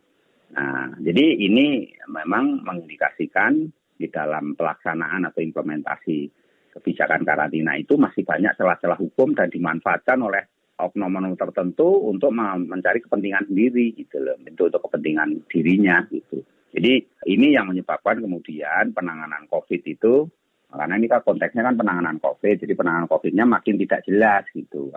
Nah, 0.54 0.88
jadi 1.00 1.26
ini 1.48 1.96
memang 2.12 2.62
mengindikasikan 2.62 3.72
di 3.98 4.08
dalam 4.12 4.54
pelaksanaan 4.54 5.26
atau 5.26 5.42
implementasi 5.42 6.30
kebijakan 6.78 7.26
karantina 7.26 7.74
itu 7.76 7.98
masih 7.98 8.22
banyak 8.22 8.54
celah-celah 8.54 8.98
hukum 9.02 9.34
dan 9.34 9.50
dimanfaatkan 9.50 10.22
oleh 10.22 10.46
oknum-oknum 10.78 11.34
tertentu 11.34 12.06
untuk 12.06 12.30
mencari 12.38 13.02
kepentingan 13.02 13.50
sendiri 13.50 13.98
gitu 13.98 14.22
loh, 14.22 14.38
itu 14.38 14.62
untuk 14.70 14.82
kepentingan 14.86 15.50
dirinya 15.50 16.06
gitu. 16.14 16.46
Jadi 16.70 17.02
ini 17.34 17.58
yang 17.58 17.74
menyebabkan 17.74 18.22
kemudian 18.22 18.94
penanganan 18.94 19.50
COVID 19.50 19.82
itu 19.82 20.30
karena 20.68 21.00
ini 21.00 21.08
kan 21.08 21.24
konteksnya 21.24 21.64
kan 21.64 21.80
penanganan 21.80 22.20
COVID, 22.20 22.68
jadi 22.68 22.74
penanganan 22.76 23.08
COVID-nya 23.08 23.46
makin 23.48 23.76
tidak 23.80 24.04
jelas 24.04 24.44
gitu. 24.52 24.92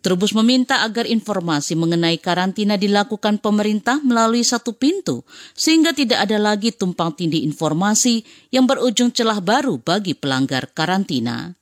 Trubus 0.00 0.32
meminta 0.32 0.80
agar 0.80 1.04
informasi 1.04 1.76
mengenai 1.76 2.16
karantina 2.16 2.80
dilakukan 2.80 3.36
pemerintah 3.36 4.00
melalui 4.00 4.40
satu 4.40 4.72
pintu, 4.72 5.28
sehingga 5.52 5.92
tidak 5.92 6.24
ada 6.24 6.40
lagi 6.40 6.72
tumpang 6.72 7.12
tindih 7.12 7.44
informasi 7.44 8.24
yang 8.48 8.64
berujung 8.64 9.12
celah 9.12 9.44
baru 9.44 9.76
bagi 9.76 10.16
pelanggar 10.16 10.72
karantina. 10.72 11.52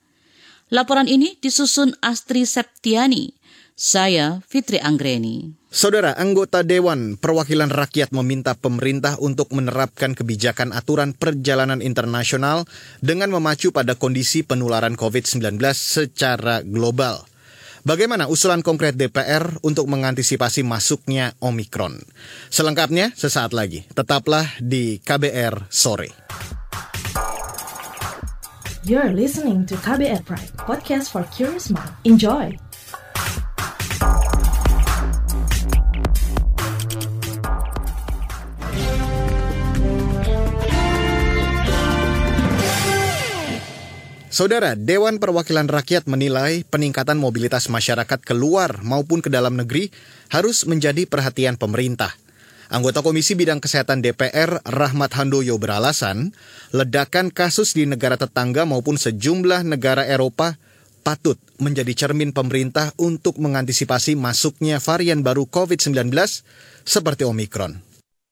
Laporan 0.70 1.10
ini 1.10 1.34
disusun 1.42 1.98
Astri 1.98 2.46
Septiani. 2.46 3.37
Saya 3.78 4.42
Fitri 4.42 4.82
Anggreni. 4.82 5.54
Saudara, 5.70 6.10
anggota 6.18 6.66
Dewan 6.66 7.14
Perwakilan 7.14 7.70
Rakyat 7.70 8.10
meminta 8.10 8.58
pemerintah 8.58 9.14
untuk 9.22 9.54
menerapkan 9.54 10.18
kebijakan 10.18 10.74
aturan 10.74 11.14
perjalanan 11.14 11.78
internasional 11.78 12.66
dengan 12.98 13.30
memacu 13.30 13.70
pada 13.70 13.94
kondisi 13.94 14.42
penularan 14.42 14.98
COVID-19 14.98 15.62
secara 15.78 16.66
global. 16.66 17.22
Bagaimana 17.86 18.26
usulan 18.26 18.66
konkret 18.66 18.98
DPR 18.98 19.62
untuk 19.62 19.86
mengantisipasi 19.86 20.66
masuknya 20.66 21.38
Omikron? 21.38 22.02
Selengkapnya 22.50 23.14
sesaat 23.14 23.54
lagi. 23.54 23.86
Tetaplah 23.94 24.58
di 24.58 24.98
KBR 24.98 25.70
sore. 25.70 26.10
You're 28.82 29.14
listening 29.14 29.70
to 29.70 29.78
KBR 29.78 30.26
Pride, 30.26 30.50
podcast 30.58 31.14
for 31.14 31.22
curious 31.30 31.70
mind. 31.70 31.94
Enjoy. 32.02 32.67
Saudara, 44.38 44.78
Dewan 44.78 45.18
Perwakilan 45.18 45.66
Rakyat 45.66 46.06
menilai 46.06 46.62
peningkatan 46.62 47.18
mobilitas 47.18 47.66
masyarakat 47.66 48.22
keluar 48.22 48.86
maupun 48.86 49.18
ke 49.18 49.26
dalam 49.26 49.58
negeri 49.58 49.90
harus 50.30 50.62
menjadi 50.62 51.10
perhatian 51.10 51.58
pemerintah. 51.58 52.14
Anggota 52.70 53.02
Komisi 53.02 53.34
Bidang 53.34 53.58
Kesehatan 53.58 53.98
DPR, 53.98 54.62
Rahmat 54.62 55.10
Handoyo 55.18 55.58
beralasan, 55.58 56.30
ledakan 56.70 57.34
kasus 57.34 57.74
di 57.74 57.82
negara 57.90 58.14
tetangga 58.14 58.62
maupun 58.62 58.94
sejumlah 58.94 59.66
negara 59.66 60.06
Eropa 60.06 60.54
patut 61.02 61.42
menjadi 61.58 62.06
cermin 62.06 62.30
pemerintah 62.30 62.94
untuk 62.94 63.42
mengantisipasi 63.42 64.14
masuknya 64.14 64.78
varian 64.78 65.26
baru 65.26 65.50
COVID-19 65.50 66.14
seperti 66.86 67.26
Omikron 67.26 67.87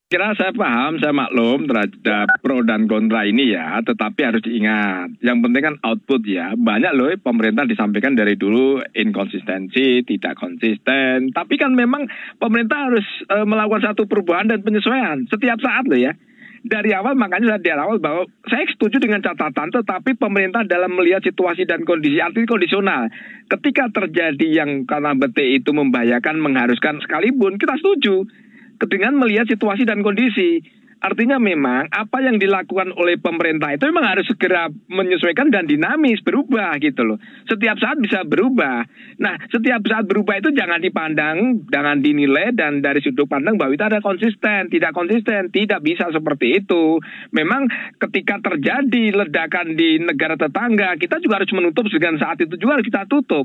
kira 0.06 0.38
saya 0.38 0.54
paham, 0.54 1.02
saya 1.02 1.10
maklum 1.10 1.66
terhadap 1.66 2.38
pro 2.38 2.62
dan 2.62 2.86
kontra 2.86 3.26
ini 3.26 3.50
ya, 3.50 3.82
tetapi 3.82 4.20
harus 4.22 4.42
diingat, 4.46 5.18
yang 5.18 5.42
penting 5.42 5.62
kan 5.66 5.74
output 5.82 6.22
ya. 6.22 6.54
Banyak 6.54 6.94
loh 6.94 7.10
pemerintah 7.18 7.66
disampaikan 7.66 8.14
dari 8.14 8.38
dulu 8.38 8.78
inkonsistensi, 8.94 10.06
tidak 10.06 10.38
konsisten, 10.38 11.34
tapi 11.34 11.58
kan 11.58 11.74
memang 11.74 12.06
pemerintah 12.38 12.86
harus 12.86 13.06
e, 13.26 13.36
melakukan 13.42 13.90
satu 13.90 14.06
perubahan 14.06 14.46
dan 14.46 14.62
penyesuaian 14.62 15.26
setiap 15.26 15.58
saat 15.58 15.90
loh 15.90 15.98
ya. 15.98 16.14
Dari 16.66 16.90
awal 16.90 17.14
makanya 17.14 17.54
saya 17.54 17.62
di 17.62 17.70
awal 17.70 18.02
bahwa 18.02 18.26
saya 18.46 18.66
setuju 18.66 18.98
dengan 18.98 19.22
catatan, 19.22 19.70
tetapi 19.70 20.18
pemerintah 20.18 20.66
dalam 20.66 20.98
melihat 20.98 21.22
situasi 21.22 21.62
dan 21.62 21.86
kondisi 21.86 22.18
arti 22.18 22.42
kondisional. 22.42 23.06
Ketika 23.46 23.86
terjadi 23.94 24.66
yang 24.66 24.82
karena 24.82 25.14
BT 25.14 25.62
itu 25.62 25.70
membahayakan, 25.70 26.42
mengharuskan 26.42 26.98
sekalipun, 27.06 27.54
kita 27.62 27.78
setuju 27.78 28.26
dengan 28.84 29.16
melihat 29.16 29.48
situasi 29.48 29.88
dan 29.88 30.04
kondisi. 30.04 30.60
Artinya 30.96 31.36
memang 31.36 31.92
apa 31.92 32.24
yang 32.24 32.40
dilakukan 32.40 32.88
oleh 32.96 33.20
pemerintah 33.20 33.68
itu 33.76 33.84
memang 33.92 34.16
harus 34.16 34.24
segera 34.24 34.72
menyesuaikan 34.88 35.52
dan 35.52 35.68
dinamis 35.68 36.24
berubah 36.24 36.72
gitu 36.80 37.04
loh. 37.04 37.20
Setiap 37.44 37.76
saat 37.76 38.00
bisa 38.00 38.24
berubah. 38.24 38.80
Nah, 39.20 39.36
setiap 39.52 39.84
saat 39.84 40.08
berubah 40.08 40.40
itu 40.40 40.56
jangan 40.56 40.80
dipandang, 40.80 41.68
jangan 41.68 42.00
dinilai 42.00 42.56
dan 42.56 42.80
dari 42.80 43.04
sudut 43.04 43.28
pandang 43.28 43.60
bahwa 43.60 43.76
itu 43.76 43.84
ada 43.84 44.00
konsisten, 44.00 44.72
tidak 44.72 44.96
konsisten, 44.96 45.52
tidak 45.52 45.84
bisa 45.84 46.08
seperti 46.08 46.64
itu. 46.64 46.96
Memang 47.36 47.68
ketika 48.00 48.40
terjadi 48.40 49.20
ledakan 49.20 49.76
di 49.76 50.00
negara 50.00 50.40
tetangga, 50.40 50.96
kita 50.96 51.20
juga 51.20 51.44
harus 51.44 51.52
menutup 51.52 51.84
dengan 51.92 52.16
saat 52.16 52.40
itu 52.40 52.56
juga 52.56 52.80
harus 52.80 52.88
kita 52.88 53.04
tutup 53.04 53.44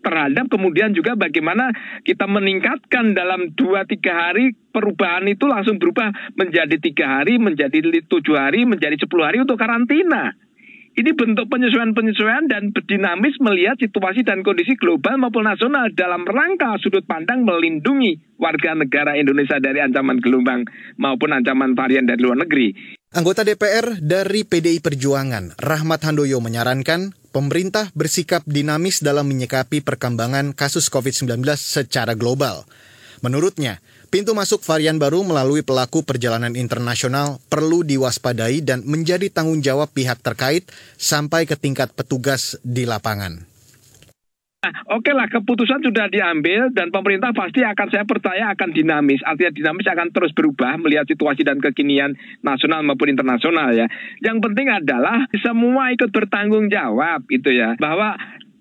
terhadap 0.00 0.48
kemudian 0.48 0.94
juga 0.94 1.14
bagaimana 1.18 1.70
kita 2.02 2.24
meningkatkan 2.24 3.12
dalam 3.12 3.52
dua 3.54 3.84
tiga 3.84 4.28
hari 4.28 4.54
perubahan 4.70 5.26
itu 5.26 5.44
langsung 5.44 5.76
berubah 5.76 6.14
menjadi 6.38 6.76
tiga 6.78 7.20
hari, 7.20 7.36
menjadi 7.36 7.82
tujuh 8.06 8.36
hari, 8.38 8.64
menjadi 8.64 8.96
sepuluh 8.96 9.26
hari 9.26 9.42
untuk 9.42 9.58
karantina. 9.58 10.34
Ini 10.98 11.14
bentuk 11.14 11.46
penyesuaian-penyesuaian 11.46 12.50
dan 12.50 12.74
berdinamis 12.74 13.38
melihat 13.38 13.78
situasi 13.78 14.26
dan 14.26 14.42
kondisi 14.42 14.74
global 14.74 15.14
maupun 15.14 15.46
nasional 15.46 15.86
dalam 15.94 16.26
rangka 16.26 16.74
sudut 16.82 17.06
pandang 17.06 17.46
melindungi 17.46 18.18
warga 18.34 18.74
negara 18.74 19.14
Indonesia 19.14 19.62
dari 19.62 19.78
ancaman 19.78 20.18
gelombang 20.18 20.66
maupun 20.98 21.30
ancaman 21.30 21.78
varian 21.78 22.02
dari 22.02 22.18
luar 22.18 22.42
negeri. 22.42 22.98
Anggota 23.14 23.46
DPR 23.46 24.02
dari 24.02 24.42
PDI 24.42 24.82
Perjuangan, 24.82 25.54
Rahmat 25.62 26.02
Handoyo 26.02 26.42
menyarankan 26.42 27.14
pemerintah 27.30 27.92
bersikap 27.92 28.44
dinamis 28.48 29.00
dalam 29.00 29.28
menyikapi 29.28 29.80
perkembangan 29.84 30.56
kasus 30.56 30.88
COVID-19 30.92 31.44
secara 31.56 32.12
global. 32.12 32.68
Menurutnya, 33.24 33.82
Pintu 34.08 34.32
masuk 34.32 34.64
varian 34.64 34.96
baru 34.96 35.20
melalui 35.20 35.60
pelaku 35.60 36.00
perjalanan 36.00 36.56
internasional 36.56 37.44
perlu 37.52 37.84
diwaspadai 37.84 38.64
dan 38.64 38.80
menjadi 38.88 39.28
tanggung 39.28 39.60
jawab 39.60 39.92
pihak 39.92 40.24
terkait 40.24 40.64
sampai 40.96 41.44
ke 41.44 41.60
tingkat 41.60 41.92
petugas 41.92 42.56
di 42.64 42.88
lapangan. 42.88 43.47
Nah, 44.58 44.74
Oke 44.90 45.14
okay 45.14 45.14
lah, 45.14 45.30
keputusan 45.30 45.86
sudah 45.86 46.10
diambil 46.10 46.74
dan 46.74 46.90
pemerintah 46.90 47.30
pasti 47.30 47.62
akan 47.62 47.94
saya 47.94 48.02
percaya 48.02 48.50
akan 48.58 48.74
dinamis. 48.74 49.22
Artinya 49.22 49.54
dinamis 49.54 49.86
akan 49.86 50.10
terus 50.10 50.34
berubah 50.34 50.74
melihat 50.82 51.06
situasi 51.06 51.46
dan 51.46 51.62
kekinian 51.62 52.18
nasional 52.42 52.82
maupun 52.82 53.06
internasional 53.06 53.70
ya. 53.70 53.86
Yang 54.18 54.50
penting 54.50 54.66
adalah 54.66 55.30
semua 55.46 55.94
ikut 55.94 56.10
bertanggung 56.10 56.66
jawab 56.74 57.22
itu 57.30 57.54
ya. 57.54 57.78
Bahwa 57.78 58.18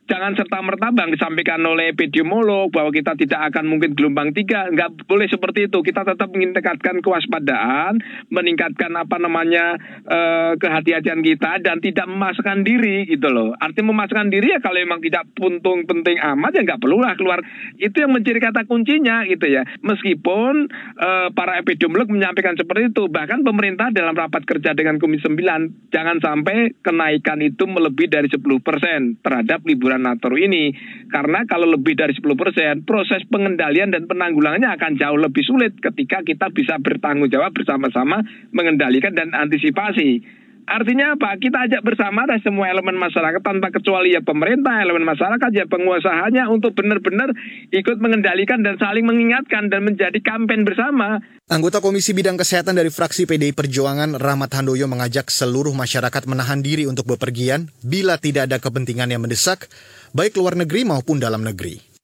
jangan 0.07 0.33
serta 0.39 0.63
merta 0.63 0.89
bang 0.95 1.11
disampaikan 1.11 1.59
oleh 1.67 1.91
epidemiolog 1.91 2.71
bahwa 2.71 2.89
kita 2.95 3.13
tidak 3.19 3.51
akan 3.51 3.67
mungkin 3.67 3.93
gelombang 3.93 4.31
tiga. 4.31 4.71
Nggak 4.71 5.03
boleh 5.05 5.27
seperti 5.27 5.67
itu. 5.67 5.83
Kita 5.83 6.07
tetap 6.07 6.31
meningkatkan 6.31 7.03
kewaspadaan 7.03 7.99
meningkatkan 8.31 8.95
apa 8.95 9.19
namanya 9.19 9.75
eh, 10.07 10.51
kehati-hatian 10.57 11.19
kita 11.21 11.59
dan 11.59 11.83
tidak 11.83 12.07
memasukkan 12.07 12.63
diri 12.63 13.03
gitu 13.05 13.27
loh. 13.27 13.51
Artinya 13.59 13.91
memasukkan 13.91 14.31
diri 14.31 14.55
ya 14.55 14.59
kalau 14.63 14.79
memang 14.79 15.03
tidak 15.03 15.27
puntung 15.35 15.83
penting 15.83 16.17
amat 16.17 16.55
ya 16.55 16.61
nggak 16.63 16.81
perlulah 16.81 17.13
keluar. 17.19 17.43
Itu 17.75 18.01
yang 18.01 18.15
menjadi 18.15 18.39
kata 18.39 18.63
kuncinya 18.65 19.27
gitu 19.27 19.45
ya. 19.51 19.67
Meskipun 19.83 20.71
eh, 20.97 21.27
para 21.35 21.59
epidemiolog 21.59 22.07
menyampaikan 22.07 22.55
seperti 22.55 22.95
itu 22.95 23.11
bahkan 23.11 23.43
pemerintah 23.43 23.91
dalam 23.91 24.15
rapat 24.15 24.47
kerja 24.47 24.71
dengan 24.71 24.97
Komisi 24.97 25.27
9 25.27 25.91
jangan 25.91 26.17
sampai 26.23 26.79
kenaikan 26.79 27.43
itu 27.43 27.67
melebihi 27.67 28.07
dari 28.07 28.31
10% 28.31 29.19
terhadap 29.19 29.59
liburan 29.67 29.96
Nataru 30.01 30.37
ini. 30.37 30.73
Karena 31.09 31.43
kalau 31.45 31.69
lebih 31.69 31.97
dari 31.97 32.13
10%, 32.13 32.85
proses 32.85 33.21
pengendalian 33.27 33.93
dan 33.93 34.05
penanggulangannya 34.05 34.69
akan 34.77 34.91
jauh 34.97 35.19
lebih 35.19 35.43
sulit 35.43 35.75
ketika 35.81 36.23
kita 36.23 36.49
bisa 36.53 36.77
bertanggung 36.79 37.29
jawab 37.29 37.53
bersama-sama 37.53 38.21
mengendalikan 38.53 39.13
dan 39.13 39.33
antisipasi. 39.33 40.21
Artinya 40.67 41.15
apa? 41.15 41.39
Kita 41.39 41.63
ajak 41.63 41.79
bersama 41.79 42.27
dan 42.27 42.43
semua 42.43 42.67
elemen 42.67 42.99
masyarakat 42.99 43.39
tanpa 43.39 43.71
kecuali 43.71 44.11
ya 44.11 44.19
pemerintah, 44.19 44.83
elemen 44.83 45.07
masyarakat 45.07 45.47
ya 45.55 45.63
penguasanya 45.63 46.51
untuk 46.51 46.75
benar-benar 46.75 47.31
ikut 47.71 47.97
mengendalikan 48.03 48.59
dan 48.59 48.75
saling 48.75 49.07
mengingatkan 49.07 49.71
dan 49.71 49.87
menjadi 49.87 50.19
kampanye 50.19 50.67
bersama. 50.67 51.23
Anggota 51.47 51.79
Komisi 51.79 52.11
Bidang 52.11 52.35
Kesehatan 52.35 52.75
dari 52.75 52.91
fraksi 52.91 53.23
PDI 53.23 53.55
Perjuangan 53.55 54.19
Rahmat 54.19 54.51
Handoyo 54.59 54.91
mengajak 54.91 55.31
seluruh 55.31 55.71
masyarakat 55.71 56.27
menahan 56.27 56.59
diri 56.59 56.83
untuk 56.83 57.07
bepergian 57.07 57.71
bila 57.79 58.19
tidak 58.19 58.51
ada 58.51 58.59
kepentingan 58.59 59.07
yang 59.07 59.23
mendesak, 59.23 59.71
baik 60.11 60.35
luar 60.35 60.59
negeri 60.59 60.83
maupun 60.83 61.23
dalam 61.23 61.47
negeri 61.47 61.96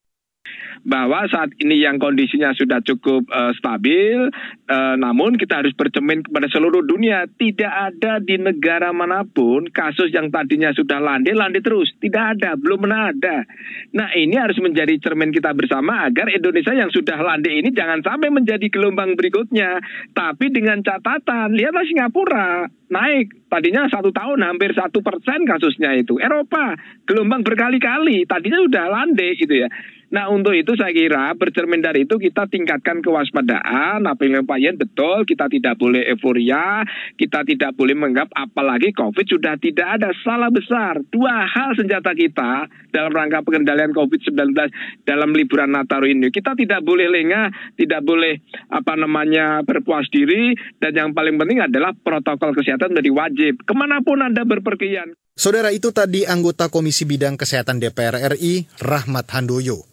bahwa 0.84 1.24
saat 1.32 1.56
ini 1.64 1.80
yang 1.80 1.96
kondisinya 1.96 2.52
sudah 2.52 2.84
cukup 2.84 3.24
uh, 3.32 3.56
stabil, 3.56 4.28
uh, 4.68 4.96
namun 5.00 5.40
kita 5.40 5.64
harus 5.64 5.72
bercermin 5.72 6.24
kepada 6.24 6.52
seluruh 6.52 6.84
dunia. 6.84 7.24
Tidak 7.28 7.74
ada 7.92 8.20
di 8.20 8.36
negara 8.36 8.92
mana 8.92 9.24
pun 9.24 9.72
kasus 9.72 10.12
yang 10.12 10.28
tadinya 10.30 10.76
sudah 10.76 11.00
landai, 11.00 11.32
landai 11.34 11.64
terus. 11.64 11.88
Tidak 11.98 12.24
ada, 12.38 12.60
belum 12.60 12.84
pernah 12.84 13.16
ada. 13.16 13.48
Nah 13.96 14.12
ini 14.14 14.36
harus 14.36 14.60
menjadi 14.60 15.00
cermin 15.00 15.32
kita 15.32 15.56
bersama 15.56 16.04
agar 16.04 16.28
Indonesia 16.30 16.76
yang 16.76 16.92
sudah 16.92 17.18
landai 17.20 17.64
ini 17.64 17.72
jangan 17.72 18.04
sampai 18.04 18.28
menjadi 18.28 18.68
gelombang 18.68 19.16
berikutnya. 19.16 19.80
Tapi 20.12 20.52
dengan 20.52 20.84
catatan, 20.84 21.56
lihatlah 21.56 21.88
Singapura 21.88 22.68
naik 22.94 23.50
tadinya 23.50 23.90
satu 23.90 24.14
tahun 24.14 24.46
hampir 24.46 24.70
satu 24.78 25.02
persen 25.02 25.50
kasusnya 25.50 25.98
itu 25.98 26.22
Eropa 26.22 26.78
gelombang 27.10 27.42
berkali-kali 27.42 28.30
tadinya 28.30 28.62
sudah 28.62 28.86
landai 28.86 29.34
gitu 29.34 29.66
ya 29.66 29.68
Nah 30.14 30.30
untuk 30.30 30.54
itu 30.54 30.78
saya 30.78 30.94
kira 30.94 31.34
bercermin 31.34 31.82
dari 31.82 32.06
itu 32.06 32.22
kita 32.22 32.46
tingkatkan 32.46 33.02
kewaspadaan. 33.02 34.06
Apa 34.06 34.22
yang 34.30 34.46
Pak 34.46 34.60
Yen 34.62 34.78
betul 34.78 35.26
kita 35.26 35.50
tidak 35.50 35.82
boleh 35.82 36.06
euforia, 36.06 36.86
kita 37.18 37.42
tidak 37.42 37.74
boleh 37.74 37.98
menganggap 37.98 38.30
apalagi 38.38 38.94
COVID 38.94 39.26
sudah 39.26 39.58
tidak 39.58 39.98
ada 39.98 40.14
salah 40.22 40.54
besar. 40.54 41.02
Dua 41.10 41.50
hal 41.50 41.74
senjata 41.74 42.14
kita 42.14 42.70
dalam 42.94 43.10
rangka 43.10 43.42
pengendalian 43.42 43.90
COVID-19 43.90 44.54
dalam 45.02 45.34
liburan 45.34 45.74
Natal 45.74 46.06
ini. 46.06 46.30
Kita 46.30 46.54
tidak 46.54 46.86
boleh 46.86 47.10
lengah, 47.10 47.74
tidak 47.74 48.06
boleh 48.06 48.38
apa 48.70 48.94
namanya 48.94 49.66
berpuas 49.66 50.06
diri 50.14 50.54
dan 50.78 50.94
yang 50.94 51.10
paling 51.18 51.42
penting 51.42 51.66
adalah 51.66 51.90
protokol 51.98 52.54
kesehatan 52.54 52.94
menjadi 52.94 53.12
wajib. 53.18 53.54
Ke 53.66 53.74
mana 53.74 54.06
pun 54.06 54.22
Anda 54.22 54.46
berpergian. 54.46 55.18
Saudara 55.34 55.74
itu 55.74 55.90
tadi 55.90 56.30
anggota 56.30 56.70
Komisi 56.70 57.10
Bidang 57.10 57.34
Kesehatan 57.42 57.82
DPR 57.82 58.38
RI, 58.38 58.70
Rahmat 58.78 59.34
Handoyo. 59.34 59.90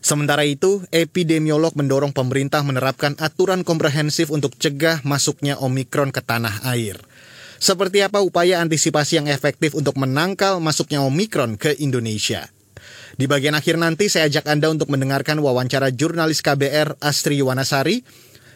Sementara 0.00 0.48
itu, 0.48 0.80
epidemiolog 0.88 1.76
mendorong 1.76 2.16
pemerintah 2.16 2.64
menerapkan 2.64 3.14
aturan 3.20 3.60
komprehensif 3.60 4.32
untuk 4.32 4.56
cegah 4.56 5.04
masuknya 5.04 5.60
Omikron 5.60 6.08
ke 6.08 6.24
tanah 6.24 6.64
air. 6.72 6.96
Seperti 7.60 8.00
apa 8.00 8.24
upaya 8.24 8.64
antisipasi 8.64 9.20
yang 9.20 9.28
efektif 9.28 9.76
untuk 9.76 10.00
menangkal 10.00 10.64
masuknya 10.64 11.04
Omikron 11.04 11.60
ke 11.60 11.76
Indonesia? 11.76 12.48
Di 13.20 13.28
bagian 13.28 13.52
akhir 13.52 13.76
nanti 13.76 14.08
saya 14.08 14.32
ajak 14.32 14.48
Anda 14.48 14.72
untuk 14.72 14.88
mendengarkan 14.88 15.36
wawancara 15.44 15.92
jurnalis 15.92 16.40
KBR 16.40 16.96
Astri 17.04 17.44
Yuwanasari 17.44 18.00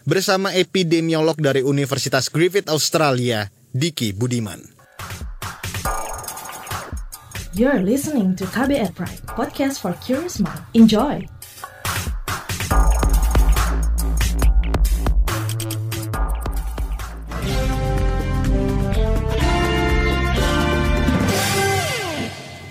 bersama 0.08 0.56
epidemiolog 0.56 1.36
dari 1.36 1.60
Universitas 1.60 2.32
Griffith 2.32 2.72
Australia, 2.72 3.52
Diki 3.76 4.16
Budiman. 4.16 4.72
You're 7.52 7.84
listening 7.84 8.34
to 8.40 8.48
KBR 8.50 8.96
Pride, 8.96 9.20
podcast 9.30 9.84
for 9.84 9.92
curious 10.00 10.40
mind. 10.40 10.64
Enjoy! 10.74 11.33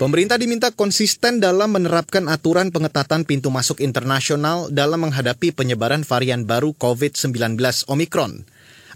Pemerintah 0.04 0.36
diminta 0.36 0.68
konsisten 0.68 1.40
dalam 1.40 1.72
menerapkan 1.72 2.28
aturan 2.28 2.68
pengetatan 2.68 3.24
pintu 3.24 3.48
masuk 3.48 3.80
internasional 3.80 4.68
dalam 4.68 5.08
menghadapi 5.08 5.56
penyebaran 5.56 6.04
varian 6.04 6.44
baru 6.44 6.76
COVID-19 6.76 7.56
Omicron. 7.88 8.44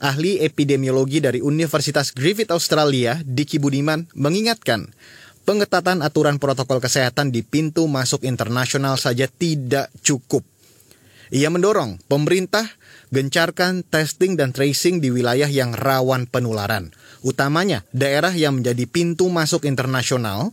Ahli 0.05 0.37
epidemiologi 0.44 1.25
dari 1.25 1.40
Universitas 1.40 2.12
Griffith 2.12 2.53
Australia, 2.53 3.25
Diki 3.25 3.57
Budiman, 3.57 4.05
mengingatkan 4.12 4.92
pengetatan 5.49 6.05
aturan 6.05 6.37
protokol 6.37 6.77
kesehatan 6.77 7.33
di 7.33 7.40
pintu 7.40 7.88
masuk 7.88 8.29
internasional 8.29 9.01
saja 9.01 9.33
tidak 9.33 9.88
cukup. 10.05 10.44
Ia 11.33 11.49
mendorong 11.49 12.05
pemerintah 12.05 12.68
gencarkan 13.09 13.81
testing 13.88 14.37
dan 14.37 14.53
tracing 14.53 15.01
di 15.01 15.09
wilayah 15.09 15.49
yang 15.49 15.73
rawan 15.73 16.29
penularan, 16.29 16.92
utamanya 17.25 17.81
daerah 17.97 18.37
yang 18.37 18.61
menjadi 18.61 18.85
pintu 18.85 19.33
masuk 19.33 19.64
internasional 19.64 20.53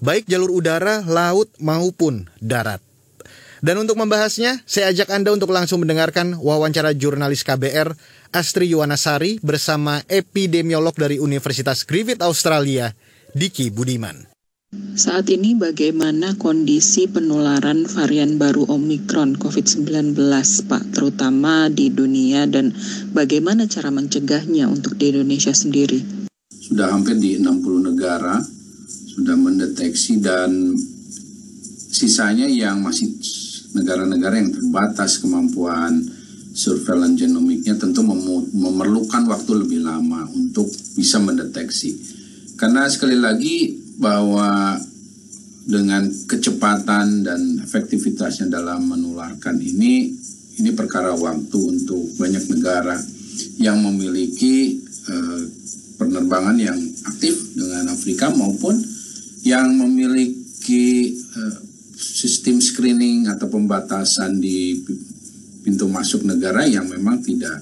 baik 0.00 0.26
jalur 0.26 0.50
udara, 0.50 1.04
laut 1.04 1.48
maupun 1.60 2.26
darat. 2.40 2.80
Dan 3.60 3.76
untuk 3.76 4.00
membahasnya, 4.00 4.64
saya 4.64 4.88
ajak 4.88 5.12
Anda 5.12 5.36
untuk 5.36 5.52
langsung 5.52 5.84
mendengarkan 5.84 6.40
wawancara 6.40 6.96
jurnalis 6.96 7.44
KBR 7.44 7.92
Astri 8.32 8.72
Yuwanasari 8.72 9.36
bersama 9.44 10.00
epidemiolog 10.08 10.96
dari 10.96 11.20
Universitas 11.20 11.84
Griffith 11.84 12.24
Australia, 12.24 12.96
Diki 13.36 13.68
Budiman. 13.68 14.32
Saat 14.70 15.28
ini 15.34 15.58
bagaimana 15.58 16.38
kondisi 16.38 17.10
penularan 17.10 17.90
varian 17.90 18.38
baru 18.38 18.70
Omikron 18.70 19.34
COVID-19 19.36 20.14
Pak, 20.70 20.94
terutama 20.94 21.66
di 21.66 21.90
dunia 21.90 22.46
dan 22.46 22.72
bagaimana 23.10 23.66
cara 23.66 23.90
mencegahnya 23.90 24.70
untuk 24.70 24.94
di 24.94 25.10
Indonesia 25.10 25.50
sendiri? 25.50 26.30
Sudah 26.54 26.94
hampir 26.94 27.18
di 27.18 27.34
60 27.42 27.90
negara 27.92 28.38
sudah 29.16 29.34
mendeteksi 29.34 30.22
dan 30.22 30.74
sisanya 31.90 32.46
yang 32.46 32.78
masih 32.80 33.10
negara-negara 33.74 34.38
yang 34.38 34.54
terbatas 34.54 35.18
kemampuan 35.18 36.06
surveillance 36.50 37.22
genomiknya 37.22 37.78
tentu 37.78 38.02
memerlukan 38.54 39.22
waktu 39.30 39.52
lebih 39.54 39.86
lama 39.86 40.26
untuk 40.34 40.66
bisa 40.98 41.22
mendeteksi. 41.22 41.94
Karena 42.58 42.86
sekali 42.90 43.16
lagi 43.16 43.72
bahwa 43.98 44.76
dengan 45.64 46.08
kecepatan 46.26 47.22
dan 47.22 47.40
efektivitasnya 47.62 48.50
dalam 48.50 48.90
menularkan 48.90 49.60
ini 49.62 50.10
ini 50.60 50.70
perkara 50.74 51.14
waktu 51.14 51.56
untuk 51.56 52.18
banyak 52.18 52.44
negara 52.50 52.98
yang 53.56 53.78
memiliki 53.80 54.76
eh, 55.08 55.42
penerbangan 55.96 56.56
yang 56.58 56.80
aktif 57.06 57.54
dengan 57.56 57.92
Afrika 57.92 58.32
maupun 58.32 58.76
yang 59.44 59.72
memiliki 59.76 61.16
uh, 61.16 61.58
sistem 61.96 62.60
screening 62.60 63.28
atau 63.28 63.48
pembatasan 63.48 64.40
di 64.40 64.80
pintu 65.60 65.88
masuk 65.88 66.24
negara 66.24 66.64
yang 66.64 66.88
memang 66.88 67.20
tidak 67.20 67.60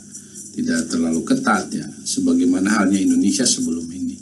tidak 0.54 0.90
terlalu 0.90 1.22
ketat 1.22 1.70
ya 1.70 1.86
sebagaimana 2.02 2.82
halnya 2.82 2.98
Indonesia 2.98 3.46
sebelum 3.46 3.86
ini. 3.94 4.18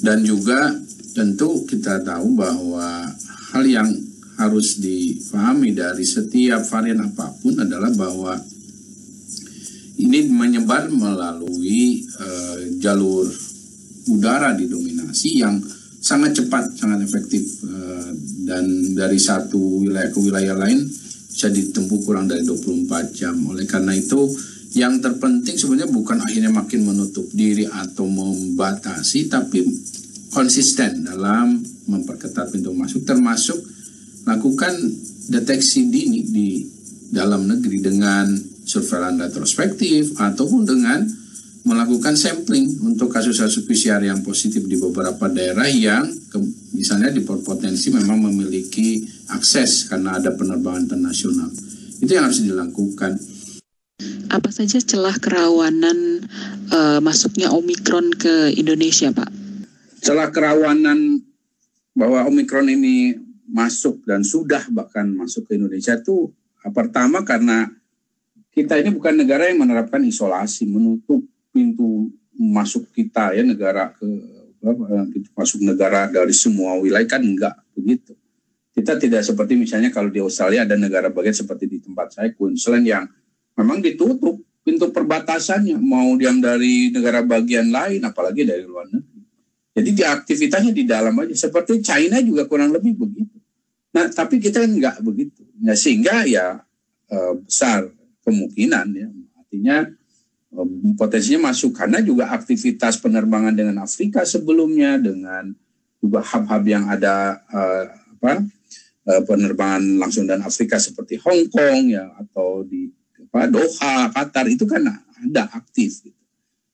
Dan 0.00 0.24
juga 0.24 0.72
tentu 1.12 1.64
kita 1.68 2.00
tahu 2.00 2.36
bahwa 2.36 3.08
hal 3.52 3.64
yang 3.64 3.88
harus 4.34 4.80
difahami 4.82 5.76
dari 5.76 6.02
setiap 6.02 6.64
varian 6.66 7.04
apa 7.04 7.30
pun 7.38 7.54
adalah 7.54 7.92
bahwa 7.94 8.34
ini 9.94 10.26
menyebar 10.26 10.90
melalui 10.90 12.02
uh, 12.18 12.58
jalur 12.82 13.30
udara 14.10 14.52
didominasi 14.58 15.38
yang 15.38 15.60
sangat 16.04 16.36
cepat, 16.36 16.76
sangat 16.76 17.00
efektif 17.00 17.64
uh, 17.64 18.12
dan 18.44 18.92
dari 18.92 19.16
satu 19.16 19.80
wilayah 19.80 20.12
ke 20.12 20.20
wilayah 20.20 20.52
lain 20.52 20.84
bisa 21.32 21.48
ditempuh 21.48 22.04
kurang 22.04 22.28
dari 22.28 22.44
24 22.44 23.16
jam. 23.16 23.32
Oleh 23.48 23.64
karena 23.64 23.96
itu 23.96 24.28
yang 24.76 25.00
terpenting 25.00 25.56
sebenarnya 25.56 25.88
bukan 25.88 26.20
akhirnya 26.20 26.52
makin 26.52 26.84
menutup 26.84 27.24
diri 27.32 27.64
atau 27.64 28.04
membatasi 28.04 29.32
tapi 29.32 29.64
konsisten 30.28 31.08
dalam 31.08 31.62
memperketat 31.88 32.52
pintu 32.52 32.74
masuk 32.76 33.06
termasuk 33.08 33.56
lakukan 34.28 34.74
deteksi 35.30 35.88
dini 35.88 36.20
di 36.26 36.48
dalam 37.14 37.46
negeri 37.48 37.80
dengan 37.80 38.34
surveillance 38.66 39.30
retrospektif 39.30 40.18
ataupun 40.18 40.66
dengan 40.66 41.06
melakukan 41.64 42.12
sampling 42.12 42.68
untuk 42.84 43.08
kasus-kasus 43.08 43.64
PCR 43.64 44.04
yang 44.04 44.20
positif 44.20 44.68
di 44.68 44.76
beberapa 44.76 45.32
daerah 45.32 45.64
yang 45.64 46.04
ke, 46.28 46.36
misalnya 46.76 47.08
potensi 47.24 47.88
memang 47.88 48.20
memiliki 48.28 49.00
akses 49.32 49.88
karena 49.88 50.20
ada 50.20 50.36
penerbangan 50.36 50.84
internasional. 50.84 51.48
Itu 52.04 52.12
yang 52.12 52.28
harus 52.28 52.44
dilakukan. 52.44 53.16
Apa 54.28 54.52
saja 54.52 54.76
celah 54.76 55.16
kerawanan 55.16 56.28
uh, 56.68 57.00
masuknya 57.00 57.48
Omikron 57.48 58.12
ke 58.12 58.52
Indonesia, 58.52 59.08
Pak? 59.08 59.32
Celah 60.04 60.28
kerawanan 60.28 61.24
bahwa 61.96 62.28
Omikron 62.28 62.68
ini 62.68 63.16
masuk 63.48 64.04
dan 64.04 64.20
sudah 64.20 64.68
bahkan 64.68 65.08
masuk 65.16 65.48
ke 65.48 65.56
Indonesia 65.56 65.96
itu 65.96 66.28
pertama 66.76 67.24
karena 67.24 67.72
kita 68.52 68.76
ini 68.78 68.92
bukan 68.92 69.16
negara 69.16 69.48
yang 69.48 69.64
menerapkan 69.64 70.04
isolasi, 70.04 70.68
menutup 70.68 71.24
pintu 71.54 72.10
masuk 72.34 72.90
kita 72.90 73.30
ya 73.30 73.46
negara 73.46 73.94
ke 73.94 74.06
pintu 75.14 75.30
masuk 75.38 75.62
negara 75.62 76.10
dari 76.10 76.34
semua 76.34 76.74
wilayah 76.82 77.06
kan 77.06 77.22
enggak 77.22 77.54
begitu. 77.78 78.18
Kita 78.74 78.98
tidak 78.98 79.22
seperti 79.22 79.54
misalnya 79.54 79.94
kalau 79.94 80.10
di 80.10 80.18
Australia 80.18 80.66
ada 80.66 80.74
negara 80.74 81.06
bagian 81.06 81.36
seperti 81.36 81.70
di 81.70 81.78
tempat 81.78 82.18
saya 82.18 82.34
Queensland 82.34 82.82
yang 82.82 83.06
memang 83.54 83.78
ditutup 83.78 84.42
pintu 84.66 84.90
perbatasannya 84.90 85.78
mau 85.78 86.18
yang 86.18 86.42
dari 86.42 86.90
negara 86.90 87.22
bagian 87.22 87.70
lain 87.70 88.02
apalagi 88.02 88.42
dari 88.42 88.66
luar 88.66 88.90
negeri. 88.90 89.22
Jadi 89.74 89.90
di 89.94 90.02
aktivitasnya 90.02 90.72
di 90.74 90.84
dalam 90.88 91.14
aja 91.22 91.34
seperti 91.38 91.78
China 91.78 92.18
juga 92.18 92.50
kurang 92.50 92.74
lebih 92.74 92.98
begitu. 92.98 93.38
Nah 93.94 94.10
tapi 94.10 94.42
kita 94.42 94.66
kan 94.66 94.72
enggak 94.74 94.96
begitu. 95.06 95.46
Nah 95.62 95.78
sehingga 95.78 96.26
ya 96.26 96.58
eh, 97.14 97.32
besar 97.46 97.86
kemungkinan 98.26 98.86
ya 98.90 99.08
artinya 99.38 99.76
potensinya 100.94 101.50
masuk 101.50 101.74
karena 101.74 101.98
juga 101.98 102.30
aktivitas 102.30 103.02
penerbangan 103.02 103.54
dengan 103.54 103.82
Afrika 103.82 104.22
sebelumnya 104.22 104.96
dengan 104.96 105.50
juga 105.98 106.20
hub-hub 106.22 106.64
yang 106.68 106.86
ada 106.86 107.42
uh, 107.50 107.84
apa 108.18 108.44
uh, 109.08 109.22
penerbangan 109.26 109.82
langsung 109.98 110.28
dan 110.28 110.44
Afrika 110.44 110.78
seperti 110.78 111.18
Hong 111.18 111.50
Kong 111.50 111.90
ya 111.90 112.06
atau 112.20 112.62
di 112.62 112.92
apa 113.18 113.50
Doha 113.50 114.14
Qatar 114.14 114.46
itu 114.46 114.62
kan 114.68 114.84
ada 115.24 115.42
aktif 115.50 116.04
gitu. 116.06 116.22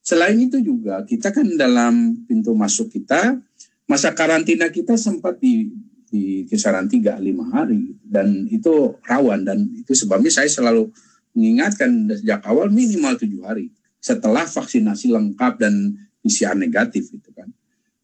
Selain 0.04 0.36
itu 0.36 0.58
juga 0.60 1.06
kita 1.06 1.30
kan 1.30 1.46
dalam 1.54 2.26
pintu 2.26 2.52
masuk 2.52 2.90
kita 2.90 3.38
masa 3.86 4.10
karantina 4.12 4.68
kita 4.68 4.98
sempat 4.98 5.38
di 5.38 5.70
di 6.10 6.42
kisaran 6.50 6.90
3 6.90 7.22
5 7.22 7.54
hari 7.54 7.94
dan 8.02 8.50
itu 8.50 8.98
rawan 9.06 9.46
dan 9.46 9.70
itu 9.78 9.94
sebabnya 9.94 10.30
saya 10.34 10.50
selalu 10.50 10.90
mengingatkan 11.36 12.10
sejak 12.10 12.42
awal 12.46 12.68
minimal 12.70 13.14
tujuh 13.16 13.42
hari 13.46 13.70
setelah 14.00 14.48
vaksinasi 14.48 15.12
lengkap 15.12 15.60
dan 15.60 15.94
PCR 16.24 16.56
negatif 16.56 17.12
itu 17.12 17.30
kan. 17.32 17.48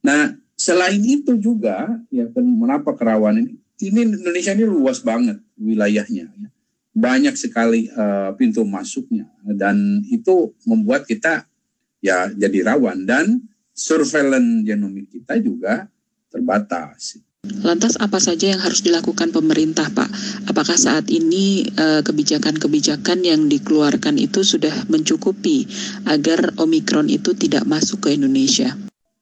Nah 0.05 0.37
selain 0.57 1.01
itu 1.05 1.37
juga 1.37 2.01
ya 2.09 2.29
mengapa 2.41 2.97
kerawanan 2.97 3.45
ini 3.45 3.61
ini 3.77 4.01
Indonesia 4.09 4.57
ini 4.57 4.65
luas 4.65 5.05
banget 5.05 5.37
wilayahnya 5.61 6.33
ya. 6.33 6.49
banyak 6.97 7.37
sekali 7.37 7.93
uh, 7.93 8.33
pintu 8.41 8.65
masuknya 8.65 9.29
dan 9.45 10.01
itu 10.09 10.57
membuat 10.65 11.05
kita 11.05 11.45
ya 12.01 12.33
jadi 12.33 12.73
rawan 12.73 13.05
dan 13.05 13.45
surveillance 13.77 14.65
genomik 14.65 15.13
kita 15.13 15.37
juga 15.37 15.93
terbatas. 16.33 17.21
Lantas 17.65 17.99
apa 17.99 18.23
saja 18.23 18.53
yang 18.53 18.63
harus 18.63 18.85
dilakukan 18.85 19.35
pemerintah, 19.35 19.91
Pak? 19.91 20.11
Apakah 20.51 20.79
saat 20.79 21.11
ini 21.11 21.67
eh, 21.67 22.01
kebijakan-kebijakan 22.05 23.25
yang 23.27 23.49
dikeluarkan 23.51 24.21
itu 24.21 24.47
sudah 24.47 24.87
mencukupi 24.87 25.67
agar 26.07 26.55
Omikron 26.61 27.11
itu 27.11 27.35
tidak 27.35 27.67
masuk 27.67 28.07
ke 28.07 28.15
Indonesia? 28.15 28.75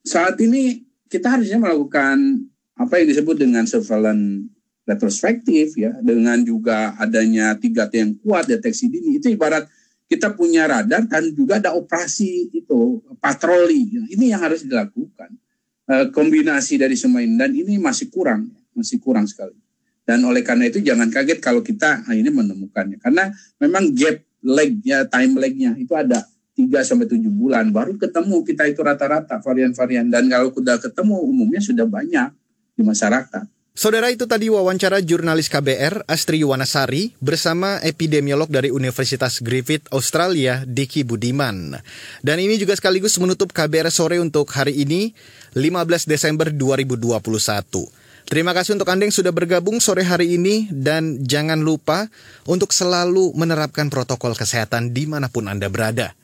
Saat 0.05 0.41
ini 0.45 0.85
kita 1.09 1.39
harusnya 1.39 1.63
melakukan 1.63 2.45
apa 2.75 3.01
yang 3.01 3.07
disebut 3.15 3.37
dengan 3.39 3.65
surveillance 3.65 4.51
retrospektif 4.85 5.79
ya, 5.81 5.97
dengan 6.05 6.45
juga 6.45 6.93
adanya 7.01 7.57
tiga 7.57 7.89
t 7.89 7.97
yang 7.97 8.13
kuat 8.21 8.45
deteksi 8.51 8.93
dini. 8.93 9.17
Itu 9.17 9.33
ibarat 9.33 9.65
kita 10.05 10.37
punya 10.37 10.69
radar 10.69 11.09
dan 11.09 11.33
juga 11.33 11.57
ada 11.57 11.73
operasi 11.73 12.53
itu 12.53 13.01
patroli. 13.23 14.13
Ini 14.13 14.37
yang 14.37 14.45
harus 14.45 14.61
dilakukan 14.67 15.33
kombinasi 15.87 16.81
dari 16.81 16.97
semua 16.97 17.21
ini 17.21 17.37
dan 17.37 17.53
ini 17.53 17.77
masih 17.77 18.09
kurang, 18.09 18.49
masih 18.73 18.97
kurang 19.01 19.29
sekali. 19.29 19.57
Dan 20.05 20.21
oleh 20.29 20.45
karena 20.45 20.69
itu 20.69 20.85
jangan 20.85 21.09
kaget 21.09 21.41
kalau 21.41 21.65
kita 21.65 22.05
ini 22.13 22.29
menemukannya 22.29 23.01
karena 23.01 23.33
memang 23.57 23.93
gap 23.97 24.21
legnya, 24.45 25.09
time 25.09 25.41
legnya 25.41 25.73
itu 25.81 25.97
ada 25.97 26.29
3 26.55 26.85
sampai 26.85 27.09
7 27.09 27.25
bulan 27.33 27.73
baru 27.73 27.97
ketemu 27.97 28.45
kita 28.45 28.69
itu 28.69 28.85
rata-rata 28.85 29.41
varian-varian 29.41 30.07
dan 30.13 30.29
kalau 30.29 30.53
sudah 30.53 30.77
ketemu 30.77 31.17
umumnya 31.25 31.61
sudah 31.65 31.89
banyak 31.89 32.31
di 32.77 32.83
masyarakat. 32.85 33.54
Saudara 33.75 34.07
itu 34.07 34.23
tadi 34.31 34.47
wawancara 34.47 35.03
jurnalis 35.03 35.51
KBR 35.51 36.07
Astri 36.07 36.47
Yuwanasari 36.47 37.11
bersama 37.19 37.83
epidemiolog 37.83 38.47
dari 38.47 38.71
Universitas 38.71 39.43
Griffith 39.43 39.91
Australia 39.91 40.63
Diki 40.63 41.03
Budiman. 41.03 41.75
Dan 42.23 42.39
ini 42.39 42.55
juga 42.55 42.79
sekaligus 42.79 43.19
menutup 43.19 43.51
KBR 43.51 43.91
sore 43.91 44.23
untuk 44.23 44.47
hari 44.55 44.87
ini 44.87 45.11
15 45.59 46.07
Desember 46.07 46.55
2021. 46.55 47.19
Terima 48.31 48.55
kasih 48.55 48.79
untuk 48.79 48.87
Anda 48.95 49.11
yang 49.11 49.17
sudah 49.19 49.35
bergabung 49.35 49.83
sore 49.83 50.07
hari 50.07 50.39
ini 50.39 50.71
dan 50.71 51.27
jangan 51.27 51.59
lupa 51.59 52.07
untuk 52.47 52.71
selalu 52.71 53.35
menerapkan 53.35 53.91
protokol 53.91 54.39
kesehatan 54.39 54.95
di 54.95 55.11
mana 55.11 55.27
pun 55.27 55.51
Anda 55.51 55.67
berada. 55.67 56.15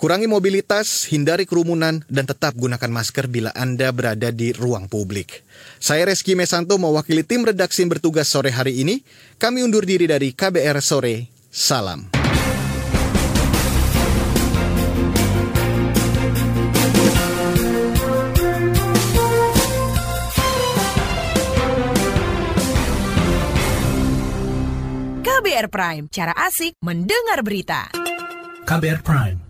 Kurangi 0.00 0.24
mobilitas, 0.24 1.04
hindari 1.12 1.44
kerumunan, 1.44 2.00
dan 2.08 2.24
tetap 2.24 2.56
gunakan 2.56 2.88
masker 2.88 3.28
bila 3.28 3.52
Anda 3.52 3.92
berada 3.92 4.32
di 4.32 4.48
ruang 4.56 4.88
publik. 4.88 5.44
Saya 5.76 6.08
Reski 6.08 6.32
Mesanto 6.32 6.80
mewakili 6.80 7.20
tim 7.20 7.44
redaksi 7.44 7.84
bertugas 7.84 8.24
sore 8.24 8.48
hari 8.48 8.80
ini. 8.80 9.04
Kami 9.36 9.60
undur 9.60 9.84
diri 9.84 10.08
dari 10.08 10.32
KBR 10.32 10.80
Sore. 10.80 11.28
Salam. 11.52 12.08
KBR 25.20 25.68
Prime, 25.68 26.08
cara 26.08 26.32
asik 26.48 26.80
mendengar 26.80 27.44
berita. 27.44 27.92
KBR 28.64 29.04
Prime 29.04 29.49